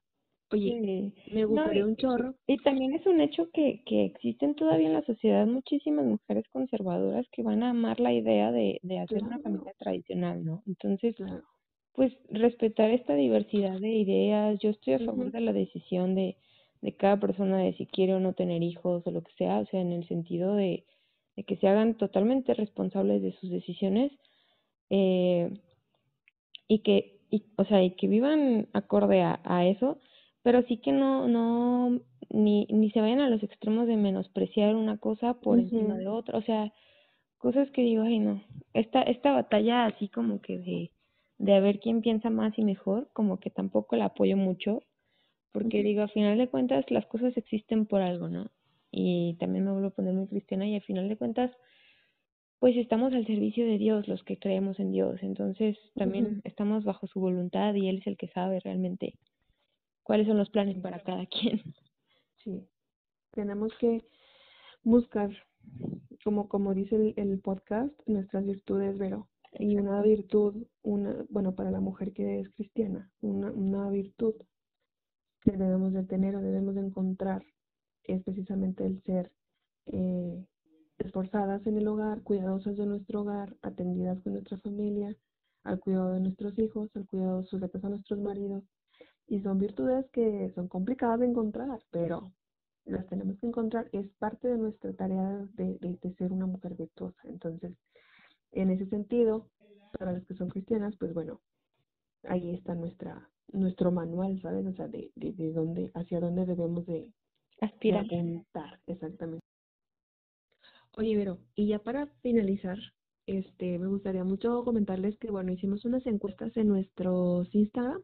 [0.51, 2.35] Oye, me gustaría un chorro.
[2.47, 7.25] Y, también es un hecho que, que existen todavía en la sociedad muchísimas mujeres conservadoras
[7.33, 10.63] que van a amar la idea de, de hacer una familia tradicional, ¿no?
[10.65, 11.15] Entonces,
[11.93, 14.57] pues respetar esta diversidad de ideas.
[14.59, 16.37] Yo estoy a favor de la decisión de,
[16.81, 19.65] de cada persona de si quiere o no tener hijos o lo que sea, o
[19.65, 20.85] sea, en el sentido de,
[21.35, 24.13] de que se hagan totalmente responsables de sus decisiones
[24.89, 25.51] eh,
[26.69, 29.99] y que, y, o sea, y que vivan acorde a, a eso
[30.47, 34.97] pero sí que no, no, ni, ni se vayan a los extremos de menospreciar una
[34.97, 36.71] cosa por encima de otra, o sea,
[37.37, 38.41] cosas que digo, ay no,
[38.73, 40.91] esta, esta batalla así como que de,
[41.37, 44.83] de a ver quién piensa más y mejor, como que tampoco la apoyo mucho,
[45.51, 48.49] porque digo, al final de cuentas las cosas existen por algo, ¿no?
[48.89, 51.51] Y también me vuelvo a poner muy cristiana y al final de cuentas,
[52.59, 57.05] pues estamos al servicio de Dios, los que creemos en Dios, entonces también estamos bajo
[57.07, 59.15] su voluntad y Él es el que sabe realmente
[60.07, 61.61] cuáles son los planes para cada quien.
[62.43, 62.65] Sí,
[63.31, 64.05] tenemos que
[64.81, 65.29] buscar,
[66.23, 69.27] como, como dice el, el podcast, nuestras virtudes, Vero.
[69.59, 74.35] Y una virtud, una, bueno, para la mujer que es cristiana, una, una virtud
[75.41, 77.43] que debemos de tener o debemos de encontrar
[78.05, 79.29] es precisamente el ser
[79.87, 80.45] eh,
[80.99, 85.13] esforzadas en el hogar, cuidadosas de nuestro hogar, atendidas con nuestra familia,
[85.63, 88.63] al cuidado de nuestros hijos, al cuidado sujetos a nuestros maridos,
[89.27, 92.31] y son virtudes que son complicadas de encontrar, pero
[92.85, 93.89] las tenemos que encontrar.
[93.91, 97.19] Es parte de nuestra tarea de, de, ser una mujer virtuosa.
[97.25, 97.73] Entonces,
[98.51, 99.49] en ese sentido,
[99.97, 101.41] para las que son cristianas, pues bueno,
[102.23, 104.65] ahí está nuestra nuestro manual, ¿sabes?
[104.65, 107.13] O sea, de, de, de dónde, hacia dónde debemos de,
[107.59, 108.05] Aspirar.
[108.05, 109.45] Apuntar, exactamente.
[110.95, 112.77] Oye, Vero, y ya para finalizar,
[113.25, 118.01] este, me gustaría mucho comentarles que, bueno, hicimos unas encuestas en nuestros Instagram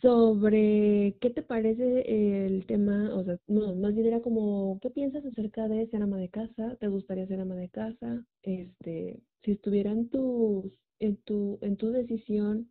[0.00, 5.24] sobre qué te parece el tema, o sea, no, más bien era como, ¿qué piensas
[5.24, 6.76] acerca de ser ama de casa?
[6.76, 8.24] ¿Te gustaría ser ama de casa?
[8.42, 12.70] Este, si estuviera en tu, en tu, en tu decisión,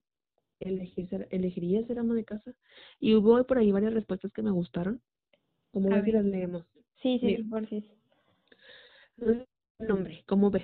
[0.59, 2.53] elegir ser, ¿elegirías ser ama de casa?
[2.99, 5.01] Y hubo por ahí varias respuestas que me gustaron.
[5.71, 6.63] Como ves si las leemos.
[7.01, 7.85] Sí, sí, por sí.
[9.79, 10.63] Nombre, ¿cómo ves?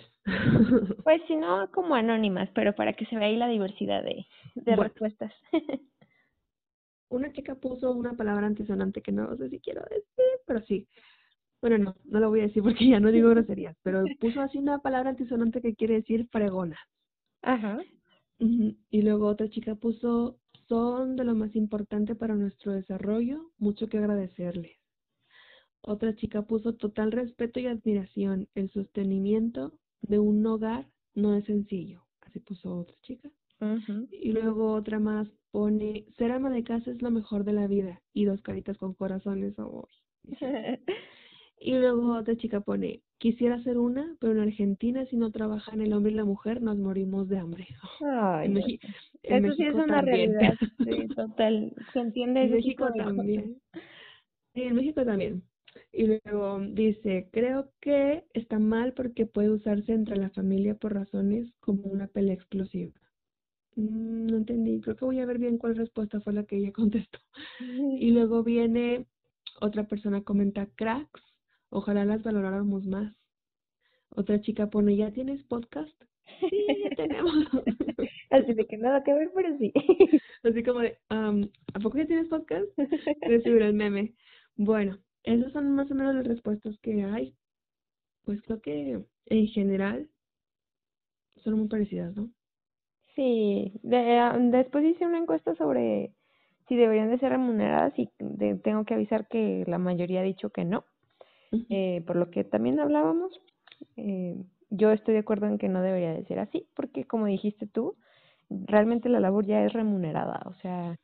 [1.04, 4.26] pues si no, como anónimas, pero para que se vea ahí la diversidad de,
[4.56, 5.34] de respuestas.
[7.16, 10.04] una chica puso una palabra antisonante que no sé si quiero decir,
[10.46, 10.88] pero sí.
[11.62, 14.58] Bueno, no, no lo voy a decir porque ya no digo groserías, pero puso así
[14.58, 16.78] una palabra antisonante que quiere decir fregona.
[17.42, 17.80] Ajá.
[18.40, 20.38] Y luego otra chica puso,
[20.68, 24.78] son de lo más importante para nuestro desarrollo, mucho que agradecerles.
[25.82, 32.04] Otra chica puso total respeto y admiración, el sostenimiento de un hogar no es sencillo.
[32.22, 33.30] Así puso otra chica.
[34.12, 38.02] Y luego otra más pone, ser ama de casa es lo mejor de la vida.
[38.12, 39.54] Y dos caritas con corazones.
[39.60, 39.88] Oh,
[41.60, 45.94] y luego otra chica pone, quisiera ser una, pero en Argentina si no trabajan el
[45.94, 47.68] hombre y la mujer nos morimos de hambre.
[48.02, 50.56] en Eso sí es una realidad.
[50.84, 51.74] Sí, total.
[51.94, 52.42] Se entiende.
[52.42, 53.62] En México también.
[54.56, 55.44] en México también.
[55.92, 61.52] Y luego dice, creo que está mal porque puede usarse entre la familia por razones
[61.60, 62.92] como una pelea explosiva.
[63.76, 66.72] Mm, no entendí, creo que voy a ver bien cuál respuesta fue la que ella
[66.74, 67.20] contestó.
[67.60, 69.08] Y luego viene
[69.62, 71.22] otra persona comenta cracks,
[71.70, 73.14] ojalá las valoráramos más.
[74.10, 75.94] Otra chica pone, ¿ya tienes podcast?
[76.40, 77.34] Sí, ya tenemos.
[78.30, 79.72] Así de que nada que ver, pero sí.
[80.44, 82.68] Así como de, ¿a poco ya tienes podcast?
[83.22, 84.14] Recibir el meme.
[84.56, 87.36] Bueno, esas son más o menos las respuestas que hay.
[88.24, 90.10] Pues creo que en general
[91.44, 92.32] son muy parecidas, ¿no?
[93.16, 96.14] Sí, de, ah, después hice una encuesta sobre
[96.68, 98.10] si deberían de ser remuneradas y
[98.64, 100.86] tengo que avisar que la mayoría ha dicho que no,
[101.70, 103.40] eh, por lo que también hablábamos.
[103.98, 104.36] Eh,
[104.70, 107.96] yo estoy de acuerdo en que no debería de ser así, porque como dijiste tú,
[108.50, 110.98] realmente la labor ya es remunerada, o sea,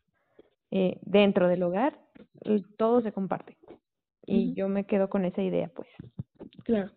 [0.71, 1.99] eh, dentro del hogar
[2.77, 3.57] todo se comparte.
[4.25, 5.87] Y yo me quedo con esa idea, pues.
[6.63, 6.91] Claro,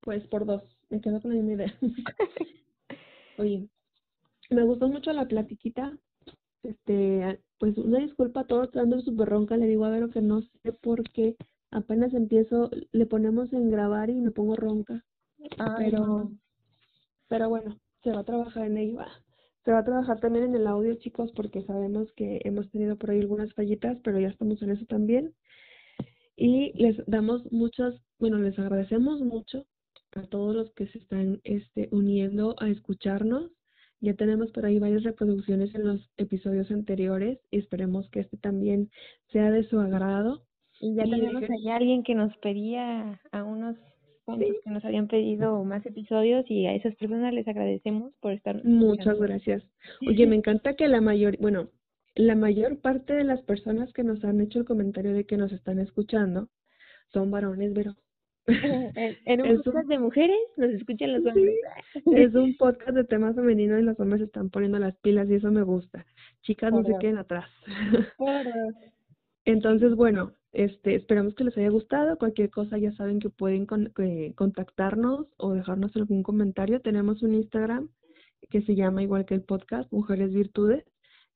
[0.00, 1.74] pues por dos, me quedo con la misma idea.
[3.38, 3.68] Oye,
[4.50, 5.96] me gustó mucho la platiquita.
[6.62, 10.42] Este, pues una disculpa a todos, ando súper ronca, le digo a Vero que no
[10.42, 11.36] sé por qué
[11.70, 15.04] apenas empiezo, le ponemos en grabar y me pongo ronca.
[15.78, 16.30] pero,
[17.28, 18.98] pero bueno, se va a trabajar en ello.
[19.64, 23.10] Se va a trabajar también en el audio, chicos, porque sabemos que hemos tenido por
[23.10, 25.34] ahí algunas fallitas, pero ya estamos en eso también.
[26.36, 29.66] Y les damos muchas, bueno, les agradecemos mucho
[30.12, 33.50] a todos los que se están este, uniendo a escucharnos.
[34.00, 38.90] Ya tenemos por ahí varias reproducciones en los episodios anteriores y esperemos que este también
[39.32, 40.42] sea de su agrado.
[40.80, 43.76] Y ya tenemos ahí alguien que nos pedía a unos
[44.24, 48.64] cuantos que nos habían pedido más episodios y a esas personas les agradecemos por estar.
[48.64, 49.62] Muchas gracias.
[50.08, 51.68] Oye, me encanta que la mayor, bueno,
[52.14, 55.52] la mayor parte de las personas que nos han hecho el comentario de que nos
[55.52, 56.48] están escuchando
[57.12, 57.94] son varones, pero
[59.26, 61.56] en, un podcast de mujeres nos escuchan los hombres.
[61.94, 65.50] es un podcast de temas femeninos y los hombres están poniendo las pilas y eso
[65.50, 66.04] me gusta.
[66.42, 67.48] Chicas, no se queden atrás.
[69.44, 72.18] Entonces, bueno, este, esperamos que les haya gustado.
[72.18, 73.66] Cualquier cosa ya saben que pueden
[73.98, 76.80] eh, contactarnos o dejarnos algún comentario.
[76.80, 77.88] Tenemos un Instagram
[78.50, 80.84] que se llama igual que el podcast, Mujeres Virtudes.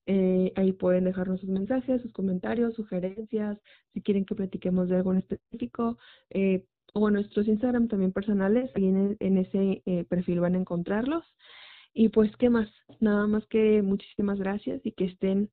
[0.07, 3.59] Eh, ahí pueden dejarnos sus mensajes, sus comentarios, sugerencias,
[3.95, 5.97] si quieren que platiquemos de algo en específico,
[6.29, 11.25] eh, o nuestros Instagram también personales, ahí en, ese eh, perfil van a encontrarlos.
[11.93, 12.69] Y pues, ¿qué más?
[13.01, 15.51] Nada más que muchísimas gracias y que estén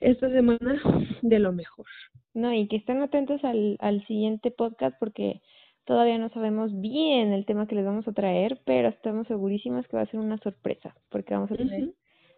[0.00, 0.80] esta semana
[1.22, 1.86] de lo mejor.
[2.34, 5.42] No, y que estén atentos al, al siguiente podcast porque
[5.84, 9.96] todavía no sabemos bien el tema que les vamos a traer, pero estamos segurísimas que
[9.96, 11.94] va a ser una sorpresa porque vamos a tener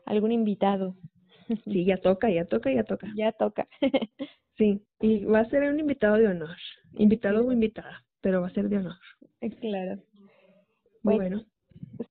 [0.07, 0.97] algún invitado.
[1.65, 3.07] Sí, ya toca, ya toca, ya toca.
[3.17, 3.69] Ya toca.
[4.61, 6.57] sí, y va a ser un invitado de honor.
[6.93, 8.97] Invitado o invitada, pero va a ser de honor.
[9.41, 10.03] Eh, claro.
[11.03, 11.43] Muy bueno.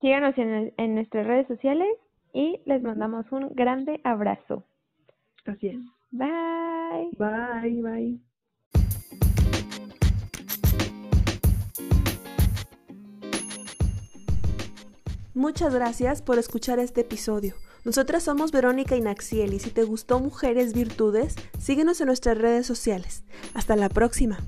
[0.00, 1.88] Síganos en, en nuestras redes sociales
[2.32, 4.64] y les mandamos un grande abrazo.
[5.46, 5.76] Así es.
[6.10, 7.10] Bye.
[7.16, 8.18] Bye, bye.
[15.34, 17.54] Muchas gracias por escuchar este episodio.
[17.84, 22.66] Nosotras somos Verónica y Naxiel y si te gustó Mujeres Virtudes, síguenos en nuestras redes
[22.66, 23.24] sociales.
[23.54, 24.38] Hasta la próxima.